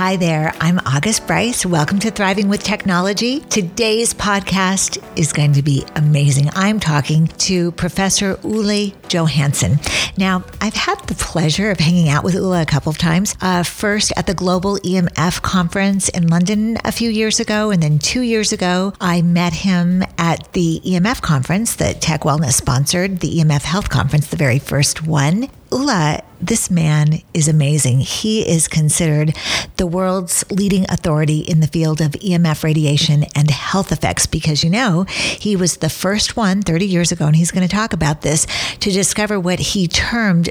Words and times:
Hi 0.00 0.16
there, 0.16 0.54
I'm 0.62 0.80
August 0.86 1.26
Bryce. 1.26 1.66
Welcome 1.66 1.98
to 1.98 2.10
Thriving 2.10 2.48
with 2.48 2.62
Technology. 2.62 3.40
Today's 3.40 4.14
podcast 4.14 4.96
is 5.14 5.30
going 5.30 5.52
to 5.52 5.62
be 5.62 5.84
amazing. 5.94 6.48
I'm 6.54 6.80
talking 6.80 7.26
to 7.26 7.72
Professor 7.72 8.40
Olle 8.42 8.92
Johansson. 9.08 9.78
Now, 10.16 10.42
I've 10.62 10.72
had 10.72 10.98
the 11.06 11.14
pleasure 11.16 11.70
of 11.70 11.78
hanging 11.78 12.08
out 12.08 12.24
with 12.24 12.34
Olle 12.34 12.62
a 12.62 12.64
couple 12.64 12.88
of 12.88 12.96
times. 12.96 13.36
Uh, 13.42 13.62
first 13.62 14.10
at 14.16 14.26
the 14.26 14.32
Global 14.32 14.78
EMF 14.78 15.42
conference 15.42 16.08
in 16.08 16.28
London 16.28 16.78
a 16.82 16.92
few 16.92 17.10
years 17.10 17.38
ago, 17.38 17.70
and 17.70 17.82
then 17.82 17.98
two 17.98 18.22
years 18.22 18.54
ago, 18.54 18.94
I 19.02 19.20
met 19.20 19.52
him 19.52 20.02
at 20.16 20.50
the 20.54 20.80
EMF 20.82 21.20
conference 21.20 21.76
that 21.76 22.00
Tech 22.00 22.22
Wellness 22.22 22.54
sponsored, 22.54 23.20
the 23.20 23.40
EMF 23.40 23.64
Health 23.64 23.90
Conference, 23.90 24.28
the 24.28 24.36
very 24.36 24.60
first 24.60 25.06
one. 25.06 25.50
Olle, 25.72 26.20
this 26.40 26.70
man 26.70 27.22
is 27.32 27.46
amazing. 27.46 28.00
He 28.00 28.48
is 28.48 28.66
considered 28.66 29.36
the 29.76 29.86
world's 29.86 30.44
leading 30.50 30.84
authority 30.88 31.40
in 31.40 31.60
the 31.60 31.68
field 31.68 32.00
of 32.00 32.12
EMF 32.12 32.64
radiation 32.64 33.24
and 33.36 33.50
health 33.50 33.92
effects 33.92 34.26
because 34.26 34.64
you 34.64 34.70
know, 34.70 35.04
he 35.04 35.54
was 35.54 35.76
the 35.76 35.88
first 35.88 36.36
one 36.36 36.62
30 36.62 36.86
years 36.86 37.12
ago, 37.12 37.26
and 37.26 37.36
he's 37.36 37.52
going 37.52 37.66
to 37.66 37.72
talk 37.72 37.92
about 37.92 38.22
this, 38.22 38.46
to 38.80 38.90
discover 38.90 39.38
what 39.38 39.60
he 39.60 39.86
termed 39.86 40.50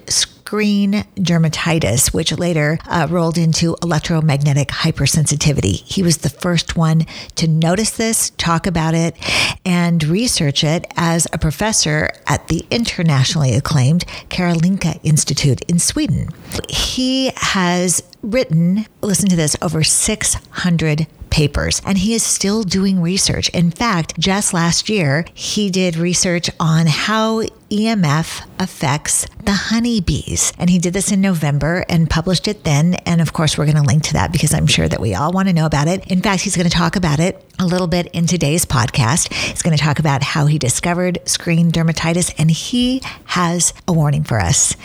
screen 0.49 1.05
dermatitis, 1.15 2.11
which 2.11 2.35
later 2.35 2.79
uh, 2.87 3.05
rolled 3.07 3.37
into 3.37 3.77
electromagnetic 3.83 4.69
hypersensitivity. 4.69 5.83
He 5.83 6.01
was 6.01 6.17
the 6.17 6.29
first 6.31 6.75
one 6.75 7.05
to 7.35 7.47
notice 7.47 7.91
this, 7.91 8.31
talk 8.31 8.65
about 8.65 8.95
it, 8.95 9.15
and 9.63 10.03
research 10.03 10.63
it 10.63 10.91
as 10.97 11.27
a 11.31 11.37
professor 11.37 12.09
at 12.25 12.47
the 12.47 12.65
internationally 12.71 13.53
acclaimed 13.53 14.05
Karolinska 14.29 14.99
Institute 15.03 15.61
in 15.67 15.77
Sweden. 15.77 16.29
He 16.67 17.31
has 17.35 18.01
written, 18.23 18.87
listen 19.03 19.29
to 19.29 19.35
this, 19.35 19.55
over 19.61 19.83
600 19.83 21.05
papers 21.29 21.79
and 21.85 21.99
he 21.99 22.15
is 22.15 22.23
still 22.23 22.63
doing 22.63 23.03
research. 23.03 23.49
In 23.49 23.69
fact, 23.69 24.19
just 24.19 24.51
last 24.51 24.89
year, 24.89 25.25
he 25.35 25.69
did 25.69 25.95
research 25.95 26.49
on 26.59 26.87
how 26.87 27.43
EMF 27.69 28.45
affects 28.59 29.25
the 29.43 29.51
honeybees. 29.51 30.53
And 30.57 30.69
he 30.69 30.79
did 30.79 30.93
this 30.93 31.11
in 31.11 31.21
November 31.21 31.85
and 31.87 32.09
published 32.09 32.47
it 32.47 32.63
then. 32.63 32.95
And 33.05 33.21
of 33.21 33.33
course, 33.33 33.57
we're 33.57 33.65
going 33.65 33.77
to 33.77 33.83
link 33.83 34.03
to 34.03 34.13
that 34.13 34.31
because 34.31 34.53
I'm 34.53 34.67
sure 34.67 34.87
that 34.87 34.99
we 34.99 35.15
all 35.15 35.31
want 35.31 35.47
to 35.47 35.53
know 35.53 35.65
about 35.65 35.87
it. 35.87 36.05
In 36.07 36.21
fact, 36.21 36.43
he's 36.43 36.55
going 36.55 36.69
to 36.69 36.75
talk 36.75 36.95
about 36.95 37.19
it 37.19 37.43
a 37.59 37.65
little 37.65 37.87
bit 37.87 38.07
in 38.07 38.25
today's 38.25 38.65
podcast. 38.65 39.33
He's 39.33 39.61
going 39.61 39.75
to 39.75 39.83
talk 39.83 39.99
about 39.99 40.23
how 40.23 40.45
he 40.45 40.57
discovered 40.57 41.19
screen 41.25 41.71
dermatitis, 41.71 42.33
and 42.37 42.49
he 42.49 43.01
has 43.25 43.73
a 43.87 43.91
warning 43.91 44.23
for 44.23 44.39
us, 44.39 44.75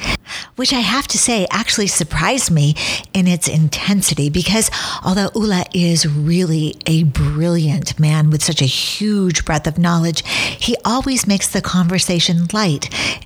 which 0.57 0.73
I 0.73 0.81
have 0.81 1.07
to 1.09 1.19
say 1.19 1.47
actually 1.51 1.87
surprised 1.87 2.51
me 2.51 2.75
in 3.13 3.29
its 3.29 3.47
intensity 3.47 4.29
because 4.29 4.71
although 5.05 5.31
Olle 5.37 5.65
is 5.73 6.07
really 6.07 6.77
a 6.87 7.05
brilliant 7.05 8.01
man 8.01 8.31
with 8.31 8.43
such 8.43 8.61
a 8.61 8.67
huge 8.67 9.45
breadth 9.45 9.69
of 9.69 9.79
knowledge, 9.79 10.27
he 10.27 10.77
always 10.85 11.29
makes 11.29 11.49
the 11.49 11.63
conversation 11.63 12.49
light 12.53 12.74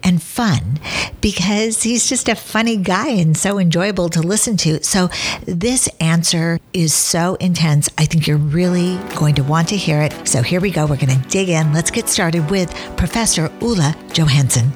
and 0.02 0.22
fun 0.22 0.78
because 1.20 1.82
he's 1.82 2.08
just 2.08 2.28
a 2.28 2.34
funny 2.34 2.77
guy 2.77 3.08
and 3.08 3.36
so 3.36 3.58
enjoyable 3.58 4.08
to 4.10 4.20
listen 4.20 4.56
to. 4.58 4.82
So, 4.82 5.08
this 5.46 5.88
answer 6.00 6.58
is 6.72 6.94
so 6.94 7.34
intense. 7.36 7.88
I 7.98 8.04
think 8.04 8.26
you're 8.26 8.36
really 8.36 8.98
going 9.16 9.34
to 9.36 9.42
want 9.42 9.69
to 9.69 9.76
hear 9.76 10.02
it. 10.02 10.12
So, 10.26 10.42
here 10.42 10.60
we 10.60 10.70
go. 10.70 10.86
We're 10.86 10.96
going 10.96 11.20
to 11.20 11.28
dig 11.28 11.48
in. 11.48 11.72
Let's 11.72 11.91
get 11.91 12.08
started 12.08 12.50
with 12.50 12.70
Professor 12.96 13.50
Olle 13.60 13.92
Johansson. 14.12 14.72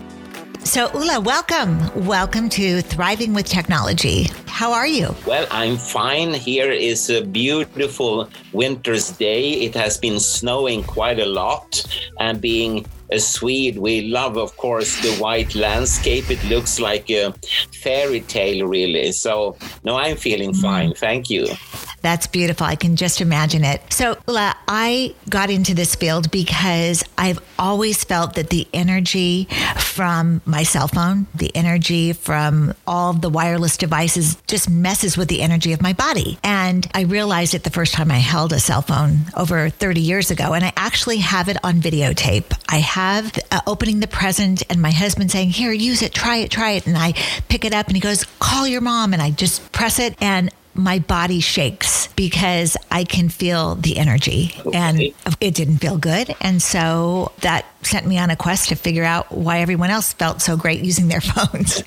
So, 0.64 0.90
Olle, 0.94 1.20
welcome. 1.22 2.06
Welcome 2.06 2.48
to 2.50 2.82
Thriving 2.82 3.34
with 3.34 3.46
Technology. 3.46 4.30
How 4.46 4.72
are 4.72 4.86
you? 4.86 5.14
Well, 5.26 5.46
I'm 5.50 5.76
fine. 5.76 6.34
Here 6.34 6.70
is 6.70 7.10
a 7.10 7.24
beautiful 7.24 8.28
winter's 8.52 9.10
day. 9.10 9.54
It 9.54 9.74
has 9.74 9.98
been 9.98 10.20
snowing 10.20 10.84
quite 10.84 11.18
a 11.18 11.26
lot, 11.26 11.84
and 12.20 12.40
being 12.40 12.86
a 13.12 13.20
Swede, 13.20 13.78
we 13.78 14.08
love, 14.08 14.36
of 14.36 14.56
course, 14.56 15.00
the 15.02 15.14
white 15.22 15.54
landscape. 15.54 16.30
It 16.30 16.42
looks 16.44 16.80
like 16.80 17.10
a 17.10 17.34
fairy 17.82 18.20
tale, 18.22 18.66
really. 18.66 19.12
So, 19.12 19.56
no, 19.84 19.96
I'm 19.96 20.16
feeling 20.16 20.52
mm. 20.52 20.60
fine. 20.60 20.94
Thank 20.94 21.30
you. 21.30 21.46
That's 22.02 22.26
beautiful. 22.26 22.66
I 22.66 22.74
can 22.74 22.96
just 22.96 23.20
imagine 23.20 23.64
it. 23.64 23.80
So, 23.92 24.18
Olle, 24.26 24.52
I 24.68 25.14
got 25.28 25.50
into 25.50 25.74
this 25.74 25.94
field 25.94 26.30
because 26.30 27.04
I've 27.16 27.38
always 27.58 28.02
felt 28.02 28.34
that 28.34 28.50
the 28.50 28.66
energy 28.72 29.46
from 29.76 30.42
my 30.44 30.64
cell 30.64 30.88
phone, 30.88 31.26
the 31.34 31.54
energy 31.54 32.12
from 32.12 32.74
all 32.86 33.12
the 33.12 33.28
wireless 33.28 33.76
devices 33.76 34.36
just 34.48 34.68
messes 34.68 35.16
with 35.16 35.28
the 35.28 35.42
energy 35.42 35.72
of 35.72 35.80
my 35.80 35.92
body. 35.92 36.38
And 36.42 36.88
I 36.92 37.02
realized 37.02 37.54
it 37.54 37.62
the 37.62 37.70
first 37.70 37.94
time 37.94 38.10
I 38.10 38.18
held 38.18 38.52
a 38.52 38.58
cell 38.58 38.82
phone 38.82 39.18
over 39.36 39.70
30 39.70 40.00
years 40.00 40.30
ago. 40.32 40.54
And 40.54 40.64
I 40.64 40.72
actually 40.76 41.18
have 41.18 41.48
it 41.48 41.56
on 41.62 41.74
videotape. 41.74 42.52
I 42.68 42.78
have 42.78 43.38
uh, 43.50 43.60
opening 43.66 44.00
the 44.00 44.08
present 44.08 44.62
and 44.68 44.82
my 44.82 44.90
husband 44.90 45.30
saying, 45.30 45.50
Here, 45.50 45.72
use 45.72 46.02
it, 46.02 46.12
try 46.12 46.36
it, 46.38 46.50
try 46.50 46.72
it. 46.72 46.86
And 46.86 46.98
I 46.98 47.12
pick 47.48 47.64
it 47.64 47.72
up 47.72 47.86
and 47.86 47.96
he 47.96 48.00
goes, 48.00 48.24
Call 48.40 48.66
your 48.66 48.80
mom. 48.80 49.12
And 49.12 49.22
I 49.22 49.30
just 49.30 49.70
press 49.70 50.00
it. 50.00 50.16
And 50.20 50.50
my 50.74 50.98
body 50.98 51.40
shakes 51.40 52.08
because 52.08 52.76
I 52.90 53.04
can 53.04 53.28
feel 53.28 53.74
the 53.74 53.98
energy 53.98 54.54
okay. 54.66 54.78
and 54.78 55.00
it 55.40 55.54
didn't 55.54 55.78
feel 55.78 55.98
good. 55.98 56.34
And 56.40 56.62
so 56.62 57.32
that 57.40 57.66
sent 57.82 58.06
me 58.06 58.18
on 58.18 58.30
a 58.30 58.36
quest 58.36 58.68
to 58.68 58.76
figure 58.76 59.04
out 59.04 59.32
why 59.32 59.60
everyone 59.60 59.90
else 59.90 60.12
felt 60.12 60.40
so 60.40 60.56
great 60.56 60.82
using 60.82 61.08
their 61.08 61.20
phones. 61.20 61.82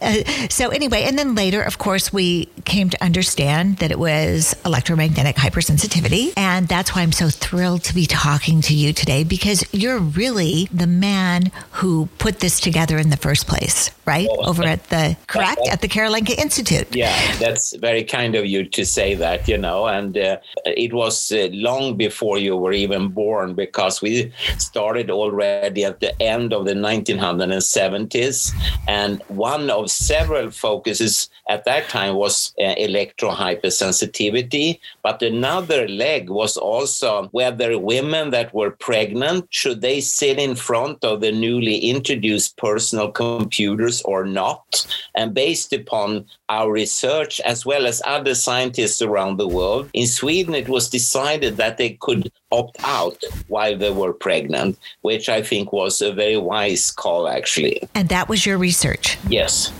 Uh, 0.00 0.48
so, 0.48 0.68
anyway, 0.68 1.04
and 1.04 1.18
then 1.18 1.34
later, 1.34 1.62
of 1.62 1.78
course, 1.78 2.12
we 2.12 2.46
came 2.64 2.90
to 2.90 3.02
understand 3.02 3.78
that 3.78 3.90
it 3.90 3.98
was 3.98 4.54
electromagnetic 4.64 5.36
hypersensitivity. 5.36 6.32
And 6.36 6.68
that's 6.68 6.94
why 6.94 7.02
I'm 7.02 7.12
so 7.12 7.28
thrilled 7.28 7.84
to 7.84 7.94
be 7.94 8.06
talking 8.06 8.60
to 8.62 8.74
you 8.74 8.92
today 8.92 9.24
because 9.24 9.64
you're 9.72 9.98
really 9.98 10.68
the 10.72 10.86
man 10.86 11.50
who 11.72 12.08
put 12.18 12.40
this 12.40 12.60
together 12.60 12.98
in 12.98 13.10
the 13.10 13.16
first 13.16 13.46
place, 13.46 13.90
right? 14.06 14.28
Oh, 14.30 14.50
Over 14.50 14.64
at 14.64 14.84
the, 14.88 15.16
correct, 15.26 15.60
at 15.70 15.80
the 15.80 15.88
Karolinska 15.88 16.38
Institute. 16.38 16.94
Yeah, 16.94 17.36
that's 17.36 17.74
very 17.76 18.01
kind 18.04 18.34
of 18.34 18.46
you 18.46 18.68
to 18.68 18.84
say 18.84 19.14
that, 19.14 19.48
you 19.48 19.58
know. 19.58 19.86
And 19.86 20.16
uh, 20.16 20.38
it 20.64 20.92
was 20.92 21.32
uh, 21.32 21.48
long 21.52 21.96
before 21.96 22.38
you 22.38 22.56
were 22.56 22.72
even 22.72 23.08
born 23.08 23.54
because 23.54 24.00
we 24.00 24.32
started 24.58 25.10
already 25.10 25.84
at 25.84 26.00
the 26.00 26.20
end 26.22 26.52
of 26.52 26.64
the 26.64 26.74
1970s. 26.74 28.52
And 28.86 29.22
one 29.28 29.70
of 29.70 29.90
several 29.90 30.50
focuses 30.50 31.28
at 31.48 31.64
that 31.64 31.88
time 31.88 32.14
was 32.14 32.54
uh, 32.58 32.74
electrohypersensitivity. 32.76 34.78
But 35.02 35.22
another 35.22 35.88
leg 35.88 36.30
was 36.30 36.56
also 36.56 37.28
whether 37.32 37.78
women 37.78 38.30
that 38.30 38.54
were 38.54 38.70
pregnant 38.70 39.46
should 39.50 39.80
they 39.80 40.00
sit 40.00 40.38
in 40.38 40.54
front 40.54 41.04
of 41.04 41.20
the 41.20 41.32
newly 41.32 41.78
introduced 41.78 42.56
personal 42.56 43.10
computers 43.10 44.02
or 44.02 44.24
not. 44.24 44.86
And 45.14 45.34
based 45.34 45.72
upon 45.72 46.26
our 46.48 46.70
research 46.70 47.40
as 47.40 47.66
well 47.66 47.86
as 47.86 47.91
other 48.06 48.34
scientists 48.34 49.02
around 49.02 49.36
the 49.36 49.48
world, 49.48 49.90
in 49.92 50.06
Sweden 50.06 50.54
it 50.54 50.68
was 50.68 50.88
decided 50.88 51.56
that 51.56 51.76
they 51.76 51.90
could 52.00 52.32
opt 52.50 52.76
out 52.84 53.22
while 53.48 53.76
they 53.76 53.90
were 53.90 54.12
pregnant, 54.12 54.78
which 55.02 55.28
I 55.28 55.42
think 55.42 55.72
was 55.72 56.00
a 56.00 56.12
very 56.12 56.36
wise 56.36 56.90
call, 56.90 57.28
actually. 57.28 57.82
And 57.94 58.08
that 58.08 58.28
was 58.28 58.46
your 58.46 58.58
research? 58.58 59.18
Yes. 59.28 59.72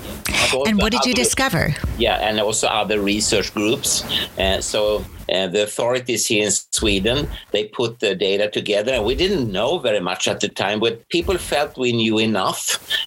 And 0.67 0.78
what 0.78 0.93
did 0.93 1.05
you 1.05 1.15
discover? 1.15 1.75
Yeah, 1.99 2.17
and 2.17 2.41
also 2.41 2.67
other 2.67 3.01
research 3.01 3.55
groups. 3.55 4.05
Uh, 4.39 4.61
so 4.61 5.05
uh, 5.33 5.47
the 5.47 5.65
authorities 5.65 6.27
here 6.27 6.44
in 6.47 6.50
Sweden, 6.50 7.28
they 7.50 7.65
put 7.65 8.00
the 8.00 8.15
data 8.15 8.50
together, 8.50 8.93
and 8.93 9.05
we 9.05 9.15
didn't 9.15 9.50
know 9.50 9.78
very 9.78 10.00
much 10.00 10.28
at 10.28 10.41
the 10.41 10.49
time, 10.49 10.81
but 10.81 11.09
people 11.09 11.38
felt 11.38 11.77
we 11.78 11.93
knew 11.93 12.19
enough. 12.19 12.62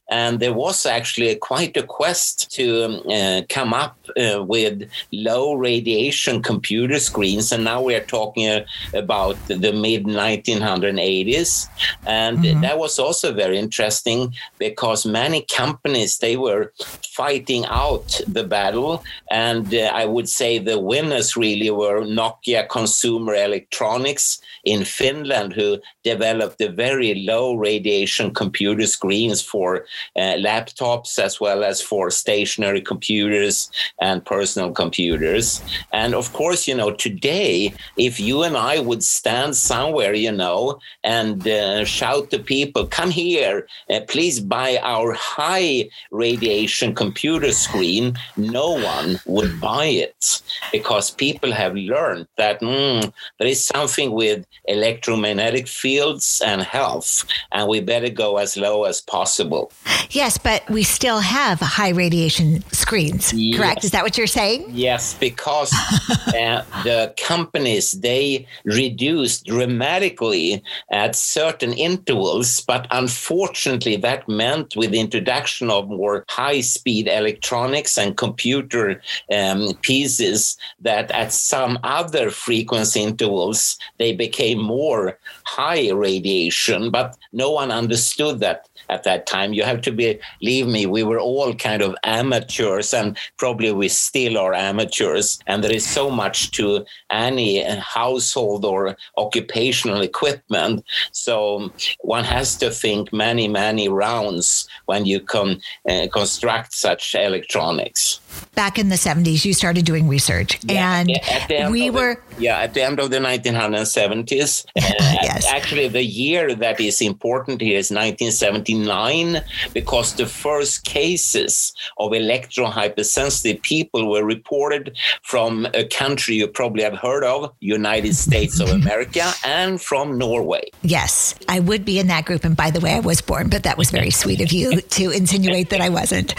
And 0.09 0.39
there 0.39 0.53
was 0.53 0.85
actually 0.85 1.35
quite 1.35 1.75
a 1.77 1.83
quest 1.83 2.51
to 2.53 2.85
um, 2.85 3.01
uh, 3.09 3.41
come 3.49 3.73
up 3.73 3.97
uh, 4.17 4.43
with 4.43 4.89
low 5.11 5.53
radiation 5.53 6.41
computer 6.41 6.99
screens. 6.99 7.51
And 7.51 7.63
now 7.63 7.81
we 7.81 7.95
are 7.95 8.05
talking 8.05 8.47
uh, 8.47 8.65
about 8.93 9.35
the 9.47 9.73
mid 9.73 10.05
1980s. 10.05 11.67
And 12.05 12.39
mm-hmm. 12.39 12.61
that 12.61 12.77
was 12.77 12.99
also 12.99 13.33
very 13.33 13.57
interesting 13.57 14.33
because 14.57 15.05
many 15.05 15.41
companies, 15.41 16.19
they 16.19 16.37
were 16.37 16.71
fighting 17.03 17.65
out 17.65 18.21
the 18.27 18.43
battle. 18.43 19.03
And 19.31 19.73
uh, 19.73 19.91
I 19.93 20.05
would 20.05 20.29
say 20.29 20.59
the 20.59 20.79
winners 20.79 21.35
really 21.35 21.71
were 21.71 22.04
Nokia 22.05 22.67
Consumer 22.67 23.35
Electronics 23.35 24.41
in 24.63 24.83
Finland, 24.83 25.53
who 25.53 25.79
developed 26.03 26.57
the 26.57 26.69
very 26.69 27.25
low 27.25 27.55
radiation 27.55 28.33
computer 28.33 28.87
screens 28.87 29.41
for 29.41 29.85
uh, 30.15 30.35
laptops 30.47 31.19
as 31.19 31.39
well 31.39 31.63
as 31.63 31.81
for 31.81 32.09
stationary 32.09 32.81
computers 32.81 33.71
and 33.99 34.25
personal 34.25 34.71
computers. 34.71 35.61
And 35.91 36.13
of 36.13 36.31
course, 36.33 36.67
you 36.67 36.75
know, 36.75 36.91
today, 36.91 37.73
if 37.97 38.19
you 38.19 38.43
and 38.43 38.57
I 38.57 38.79
would 38.79 39.03
stand 39.03 39.55
somewhere, 39.55 40.13
you 40.13 40.31
know, 40.31 40.79
and 41.03 41.47
uh, 41.47 41.85
shout 41.85 42.29
to 42.31 42.39
people, 42.39 42.85
come 42.87 43.11
here, 43.11 43.67
uh, 43.89 44.01
please 44.07 44.39
buy 44.39 44.77
our 44.83 45.13
high 45.13 45.89
radiation 46.11 46.93
computer 46.93 47.51
screen, 47.51 48.17
no 48.37 48.71
one 48.71 49.19
would 49.25 49.59
buy 49.59 49.85
it 49.85 50.41
because 50.71 51.11
people 51.11 51.51
have 51.51 51.75
learned 51.75 51.94
that 52.37 52.61
mm, 52.61 53.11
there 53.39 53.47
is 53.47 53.65
something 53.65 54.11
with 54.11 54.45
electromagnetic 54.65 55.67
fields 55.67 56.41
and 56.45 56.61
health, 56.61 57.25
and 57.51 57.67
we 57.67 57.79
better 57.81 58.09
go 58.09 58.37
as 58.37 58.57
low 58.57 58.83
as 58.83 59.01
possible. 59.01 59.71
Yes, 60.09 60.37
but 60.37 60.67
we 60.69 60.83
still 60.83 61.19
have 61.19 61.59
high 61.59 61.89
radiation 61.89 62.63
screens, 62.71 63.33
yes. 63.33 63.57
correct? 63.57 63.83
Is 63.83 63.91
that 63.91 64.03
what 64.03 64.17
you're 64.17 64.27
saying? 64.27 64.65
Yes, 64.69 65.13
because 65.13 65.73
uh, 66.27 66.63
the 66.83 67.13
companies 67.17 67.91
they 67.91 68.47
reduced 68.63 69.45
dramatically 69.45 70.63
at 70.91 71.15
certain 71.15 71.73
intervals, 71.73 72.61
but 72.61 72.87
unfortunately, 72.91 73.95
that 73.97 74.27
meant 74.27 74.75
with 74.75 74.91
the 74.91 74.99
introduction 74.99 75.69
of 75.69 75.89
more 75.89 76.25
high 76.29 76.61
speed 76.61 77.07
electronics 77.07 77.97
and 77.97 78.17
computer 78.17 79.01
um, 79.31 79.73
pieces 79.81 80.57
that 80.79 81.11
at 81.11 81.31
some 81.31 81.77
other 81.85 82.31
frequency 82.31 83.01
intervals 83.01 83.77
they 83.97 84.13
became 84.13 84.59
more 84.61 85.17
high 85.45 85.91
radiation, 85.91 86.89
but 86.89 87.15
no 87.31 87.51
one 87.51 87.71
understood 87.71 88.39
that 88.39 88.67
at 88.89 89.03
that 89.03 89.25
time. 89.25 89.53
You 89.53 89.63
have 89.63 89.81
to 89.81 89.91
believe 89.91 90.67
me, 90.67 90.85
we 90.85 91.03
were 91.03 91.19
all 91.19 91.53
kind 91.55 91.81
of 91.81 91.95
amateurs, 92.03 92.93
and 92.93 93.17
probably 93.37 93.71
we 93.71 93.87
still 93.87 94.37
are 94.37 94.53
amateurs. 94.53 95.39
And 95.47 95.63
there 95.63 95.71
is 95.71 95.87
so 95.87 96.09
much 96.09 96.51
to 96.51 96.85
any 97.09 97.63
household 97.79 98.65
or 98.65 98.95
occupational 99.17 100.01
equipment. 100.01 100.83
So 101.11 101.71
one 102.01 102.23
has 102.23 102.55
to 102.57 102.71
think 102.71 103.13
many, 103.13 103.47
many 103.47 103.89
rounds 103.89 104.67
when 104.85 105.05
you 105.05 105.19
can 105.19 105.61
uh, 105.89 106.07
construct 106.11 106.73
such 106.73 107.15
electronics 107.15 108.19
back 108.55 108.79
in 108.79 108.89
the 108.89 108.95
70s 108.95 109.45
you 109.45 109.53
started 109.53 109.85
doing 109.85 110.07
research. 110.07 110.59
Yeah, 110.63 110.99
and 110.99 111.09
yeah, 111.49 111.69
we 111.69 111.89
were 111.89 112.15
the, 112.15 112.25
yeah 112.43 112.59
at 112.59 112.73
the 112.73 112.81
end 112.81 112.99
of 112.99 113.09
the 113.09 113.17
1970s 113.17 114.65
uh, 114.65 114.69
yes. 115.21 115.45
actually 115.47 115.87
the 115.87 116.03
year 116.03 116.53
that 116.55 116.79
is 116.79 117.01
important 117.01 117.61
here 117.61 117.77
is 117.77 117.91
1979 117.91 119.41
because 119.73 120.15
the 120.15 120.25
first 120.25 120.83
cases 120.83 121.73
of 121.97 122.11
electrohypersensitive 122.11 123.61
people 123.61 124.09
were 124.09 124.23
reported 124.23 124.95
from 125.21 125.67
a 125.73 125.85
country 125.85 126.35
you 126.35 126.47
probably 126.47 126.83
have 126.83 126.97
heard 126.97 127.23
of 127.23 127.53
united 127.59 128.15
states 128.15 128.59
of 128.59 128.69
america 128.81 129.31
and 129.45 129.81
from 129.81 130.17
norway. 130.17 130.63
Yes 130.81 131.35
i 131.47 131.59
would 131.59 131.85
be 131.85 131.99
in 131.99 132.07
that 132.07 132.25
group 132.25 132.43
and 132.43 132.55
by 132.55 132.71
the 132.71 132.79
way 132.79 132.93
i 132.93 132.99
was 132.99 133.21
born 133.21 133.49
but 133.49 133.63
that 133.63 133.77
was 133.77 133.91
very 133.91 134.11
sweet 134.11 134.41
of 134.41 134.51
you 134.51 134.81
to 134.99 135.11
insinuate 135.11 135.69
that 135.69 135.81
i 135.81 135.89
wasn't. 135.89 136.33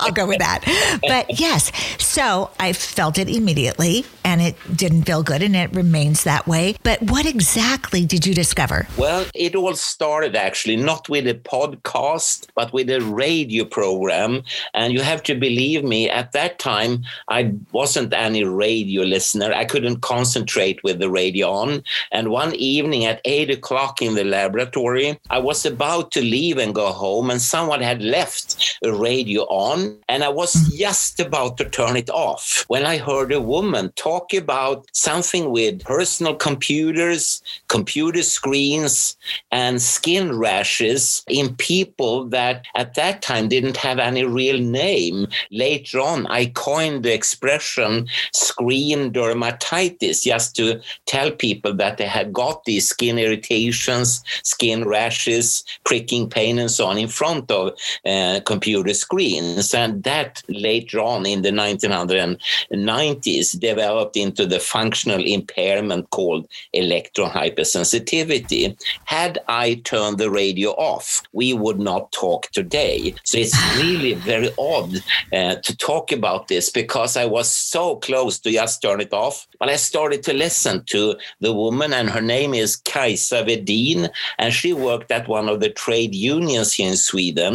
I'll 0.00 0.12
go 0.12 0.26
with 0.26 0.38
that 0.38 0.64
but 1.02 1.38
yes, 1.38 1.72
so 1.98 2.50
I 2.58 2.72
felt 2.72 3.18
it 3.18 3.28
immediately 3.28 4.04
and 4.24 4.40
it 4.40 4.56
didn't 4.74 5.04
feel 5.04 5.22
good 5.22 5.42
and 5.42 5.56
it 5.56 5.72
remains 5.74 6.24
that 6.24 6.46
way. 6.46 6.76
But 6.82 7.00
what 7.02 7.26
exactly 7.26 8.04
did 8.04 8.26
you 8.26 8.34
discover? 8.34 8.86
Well, 8.96 9.26
it 9.34 9.54
all 9.54 9.74
started 9.74 10.36
actually 10.36 10.76
not 10.76 11.08
with 11.08 11.26
a 11.26 11.34
podcast, 11.34 12.46
but 12.54 12.72
with 12.72 12.90
a 12.90 13.00
radio 13.00 13.64
program. 13.64 14.42
And 14.74 14.92
you 14.92 15.00
have 15.00 15.22
to 15.24 15.34
believe 15.34 15.84
me, 15.84 16.10
at 16.10 16.32
that 16.32 16.58
time, 16.58 17.04
I 17.28 17.54
wasn't 17.72 18.12
any 18.12 18.44
radio 18.44 19.02
listener. 19.02 19.52
I 19.52 19.64
couldn't 19.64 20.00
concentrate 20.00 20.82
with 20.82 20.98
the 20.98 21.10
radio 21.10 21.50
on. 21.50 21.82
And 22.12 22.30
one 22.30 22.54
evening 22.54 23.04
at 23.04 23.20
eight 23.24 23.50
o'clock 23.50 24.02
in 24.02 24.14
the 24.14 24.24
laboratory, 24.24 25.18
I 25.30 25.38
was 25.38 25.64
about 25.64 26.10
to 26.12 26.20
leave 26.20 26.58
and 26.58 26.74
go 26.74 26.92
home, 26.92 27.30
and 27.30 27.40
someone 27.40 27.80
had 27.80 28.02
left 28.02 28.78
a 28.84 28.92
radio 28.92 29.42
on. 29.42 29.98
And 30.08 30.22
I 30.22 30.28
was 30.28 30.54
mm. 30.54 30.78
Just 30.88 31.20
about 31.20 31.58
to 31.58 31.66
turn 31.68 31.96
it 31.98 32.08
off 32.08 32.64
when 32.68 32.86
I 32.86 32.96
heard 32.96 33.30
a 33.30 33.42
woman 33.42 33.92
talk 33.92 34.32
about 34.32 34.86
something 34.92 35.50
with 35.50 35.84
personal 35.84 36.34
computers, 36.34 37.42
computer 37.68 38.22
screens, 38.22 39.14
and 39.50 39.82
skin 39.82 40.38
rashes 40.38 41.24
in 41.28 41.54
people 41.56 42.24
that 42.30 42.64
at 42.74 42.94
that 42.94 43.20
time 43.20 43.48
didn't 43.48 43.76
have 43.76 43.98
any 43.98 44.24
real 44.24 44.58
name. 44.58 45.26
Later 45.50 46.00
on, 46.00 46.26
I 46.28 46.46
coined 46.46 47.02
the 47.02 47.12
expression 47.12 48.08
screen 48.32 49.12
dermatitis 49.12 50.22
just 50.22 50.56
to 50.56 50.80
tell 51.04 51.30
people 51.30 51.74
that 51.74 51.98
they 51.98 52.06
had 52.06 52.32
got 52.32 52.64
these 52.64 52.88
skin 52.88 53.18
irritations, 53.18 54.24
skin 54.42 54.88
rashes, 54.88 55.64
pricking 55.84 56.30
pain, 56.30 56.58
and 56.58 56.70
so 56.70 56.86
on 56.86 56.96
in 56.96 57.08
front 57.08 57.50
of 57.50 57.76
uh, 58.06 58.40
computer 58.46 58.94
screens. 58.94 59.74
And 59.74 60.02
that 60.04 60.42
later 60.70 61.00
on 61.00 61.26
in 61.26 61.42
the 61.42 61.50
1990s 61.50 63.58
developed 63.58 64.16
into 64.24 64.46
the 64.46 64.60
functional 64.60 65.22
impairment 65.24 66.08
called 66.10 66.46
electrohypersensitivity. 66.74 68.76
Had 69.04 69.38
I 69.48 69.66
turned 69.92 70.18
the 70.18 70.30
radio 70.30 70.70
off, 70.92 71.22
we 71.32 71.54
would 71.62 71.80
not 71.90 72.12
talk 72.12 72.50
today. 72.50 73.14
So 73.24 73.38
it's 73.38 73.56
really 73.82 74.14
very 74.14 74.50
odd 74.58 74.92
uh, 75.32 75.56
to 75.66 75.72
talk 75.90 76.12
about 76.12 76.48
this 76.48 76.70
because 76.70 77.16
I 77.16 77.26
was 77.36 77.48
so 77.50 77.96
close 77.96 78.38
to 78.40 78.50
just 78.50 78.82
turn 78.82 79.00
it 79.00 79.12
off. 79.12 79.46
But 79.60 79.70
I 79.74 79.76
started 79.76 80.22
to 80.24 80.32
listen 80.46 80.76
to 80.94 81.00
the 81.44 81.52
woman, 81.62 81.90
and 81.98 82.08
her 82.16 82.26
name 82.36 82.52
is 82.64 82.80
Kajsa 82.90 83.40
Wedin, 83.48 84.00
and 84.38 84.50
she 84.52 84.72
worked 84.88 85.10
at 85.18 85.28
one 85.28 85.48
of 85.48 85.60
the 85.60 85.72
trade 85.84 86.14
unions 86.14 86.74
here 86.74 86.90
in 86.90 86.96
Sweden. 86.96 87.54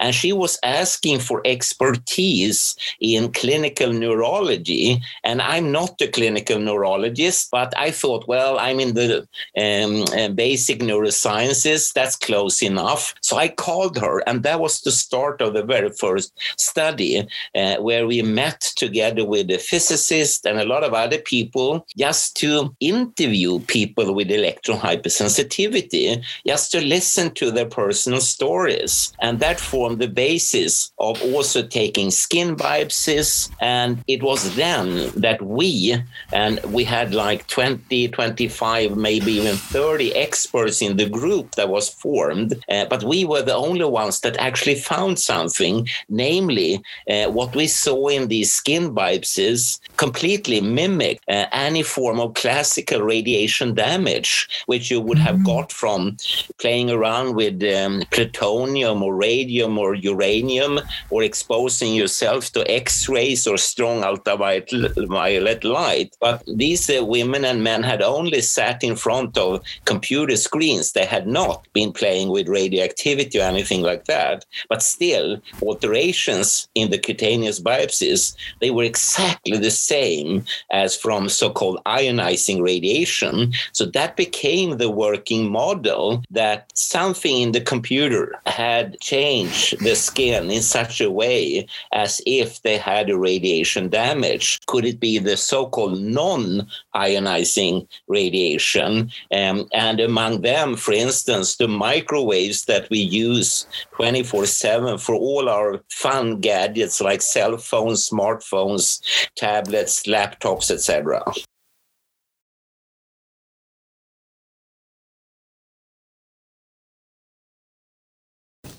And 0.00 0.14
she 0.14 0.32
was 0.42 0.58
asking 0.62 1.18
for 1.20 1.40
expertise 1.44 2.51
in 3.00 3.32
clinical 3.32 3.92
neurology. 3.92 5.00
And 5.24 5.38
I'm 5.52 5.72
not 5.72 6.00
a 6.00 6.08
clinical 6.08 6.58
neurologist, 6.58 7.50
but 7.50 7.70
I 7.76 7.90
thought, 7.90 8.28
well, 8.28 8.58
I'm 8.58 8.78
in 8.80 8.94
the 8.94 9.26
um, 9.64 10.04
uh, 10.18 10.28
basic 10.46 10.78
neurosciences. 10.80 11.92
That's 11.92 12.16
close 12.16 12.62
enough. 12.62 13.14
So 13.20 13.36
I 13.36 13.48
called 13.48 13.96
her, 13.98 14.22
and 14.28 14.42
that 14.42 14.60
was 14.60 14.80
the 14.80 14.92
start 14.92 15.40
of 15.40 15.54
the 15.54 15.64
very 15.74 15.90
first 15.90 16.32
study 16.58 17.12
uh, 17.54 17.76
where 17.76 18.06
we 18.06 18.22
met 18.22 18.60
together 18.76 19.24
with 19.24 19.50
a 19.50 19.58
physicist 19.58 20.46
and 20.46 20.58
a 20.58 20.64
lot 20.64 20.84
of 20.84 20.94
other 20.94 21.18
people 21.18 21.86
just 21.96 22.36
to 22.36 22.74
interview 22.80 23.60
people 23.60 24.14
with 24.14 24.28
electrohypersensitivity, 24.28 26.22
just 26.46 26.72
to 26.72 26.80
listen 26.80 27.30
to 27.34 27.50
their 27.50 27.66
personal 27.66 28.20
stories. 28.20 29.12
And 29.20 29.40
that 29.40 29.60
formed 29.60 29.98
the 30.00 30.08
basis 30.08 30.92
of 30.98 31.22
also 31.34 31.60
taking 31.62 32.10
skin 32.10 32.41
biopsies. 32.50 33.50
And 33.60 34.02
it 34.06 34.22
was 34.22 34.54
then 34.56 35.10
that 35.16 35.40
we, 35.42 35.96
and 36.32 36.60
we 36.64 36.84
had 36.84 37.14
like 37.14 37.46
20, 37.46 38.08
25, 38.08 38.96
maybe 38.96 39.32
even 39.32 39.56
30 39.56 40.14
experts 40.14 40.82
in 40.82 40.96
the 40.96 41.08
group 41.08 41.54
that 41.56 41.68
was 41.68 41.88
formed, 41.88 42.62
uh, 42.68 42.84
but 42.86 43.02
we 43.04 43.24
were 43.24 43.42
the 43.42 43.54
only 43.54 43.84
ones 43.84 44.20
that 44.20 44.36
actually 44.36 44.76
found 44.76 45.18
something, 45.18 45.88
namely 46.08 46.82
uh, 47.08 47.26
what 47.26 47.54
we 47.54 47.66
saw 47.66 48.08
in 48.08 48.28
these 48.28 48.52
skin 48.52 48.94
biopsies 48.94 49.80
completely 49.96 50.60
mimic 50.60 51.20
uh, 51.28 51.46
any 51.52 51.82
form 51.82 52.18
of 52.20 52.34
classical 52.34 53.00
radiation 53.02 53.74
damage, 53.74 54.48
which 54.66 54.90
you 54.90 55.00
would 55.00 55.18
have 55.18 55.36
mm-hmm. 55.36 55.52
got 55.54 55.72
from 55.72 56.16
playing 56.58 56.90
around 56.90 57.34
with 57.34 57.62
um, 57.76 58.02
plutonium 58.10 59.02
or 59.02 59.14
radium 59.14 59.78
or 59.78 59.94
uranium 59.94 60.80
or 61.10 61.22
exposing 61.22 61.94
yourself 61.94 62.31
to 62.40 62.70
X 62.70 63.08
rays 63.08 63.46
or 63.46 63.56
strong 63.56 64.02
ultraviolet 64.04 65.64
light. 65.64 66.16
But 66.20 66.42
these 66.46 66.88
uh, 66.88 67.04
women 67.04 67.44
and 67.44 67.62
men 67.62 67.82
had 67.82 68.02
only 68.02 68.40
sat 68.40 68.82
in 68.82 68.96
front 68.96 69.36
of 69.36 69.62
computer 69.84 70.36
screens. 70.36 70.92
They 70.92 71.04
had 71.04 71.26
not 71.26 71.66
been 71.72 71.92
playing 71.92 72.30
with 72.30 72.48
radioactivity 72.48 73.38
or 73.38 73.42
anything 73.42 73.82
like 73.82 74.04
that. 74.06 74.44
But 74.68 74.82
still, 74.82 75.40
alterations 75.60 76.68
in 76.74 76.90
the 76.90 76.98
cutaneous 76.98 77.60
biopsies, 77.60 78.34
they 78.60 78.70
were 78.70 78.84
exactly 78.84 79.58
the 79.58 79.70
same 79.70 80.44
as 80.70 80.96
from 80.96 81.28
so-called 81.28 81.80
ionizing 81.84 82.62
radiation. 82.62 83.52
So 83.72 83.84
that 83.86 84.16
became 84.16 84.78
the 84.78 84.90
working 84.90 85.50
model 85.50 86.22
that 86.30 86.70
something 86.74 87.40
in 87.42 87.52
the 87.52 87.60
computer 87.60 88.34
had 88.46 88.98
changed 89.00 89.78
the 89.80 89.96
skin 89.96 90.50
in 90.50 90.62
such 90.62 91.00
a 91.00 91.10
way 91.10 91.66
as 91.92 92.21
if 92.26 92.62
they 92.62 92.78
had 92.78 93.10
a 93.10 93.18
radiation 93.18 93.88
damage. 93.88 94.60
Could 94.66 94.84
it 94.84 95.00
be 95.00 95.18
the 95.18 95.36
so-called 95.36 96.00
non-ionizing 96.00 97.86
radiation? 98.08 99.10
Um, 99.32 99.68
and 99.72 100.00
among 100.00 100.42
them, 100.42 100.76
for 100.76 100.92
instance, 100.92 101.56
the 101.56 101.68
microwaves 101.68 102.64
that 102.66 102.88
we 102.90 102.98
use 102.98 103.66
24/7 103.96 104.98
for 104.98 105.14
all 105.14 105.48
our 105.48 105.82
fun 105.88 106.40
gadgets 106.40 107.00
like 107.00 107.22
cell 107.22 107.56
phones, 107.56 108.08
smartphones, 108.08 109.00
tablets, 109.36 110.04
laptops, 110.04 110.70
etc. 110.70 111.22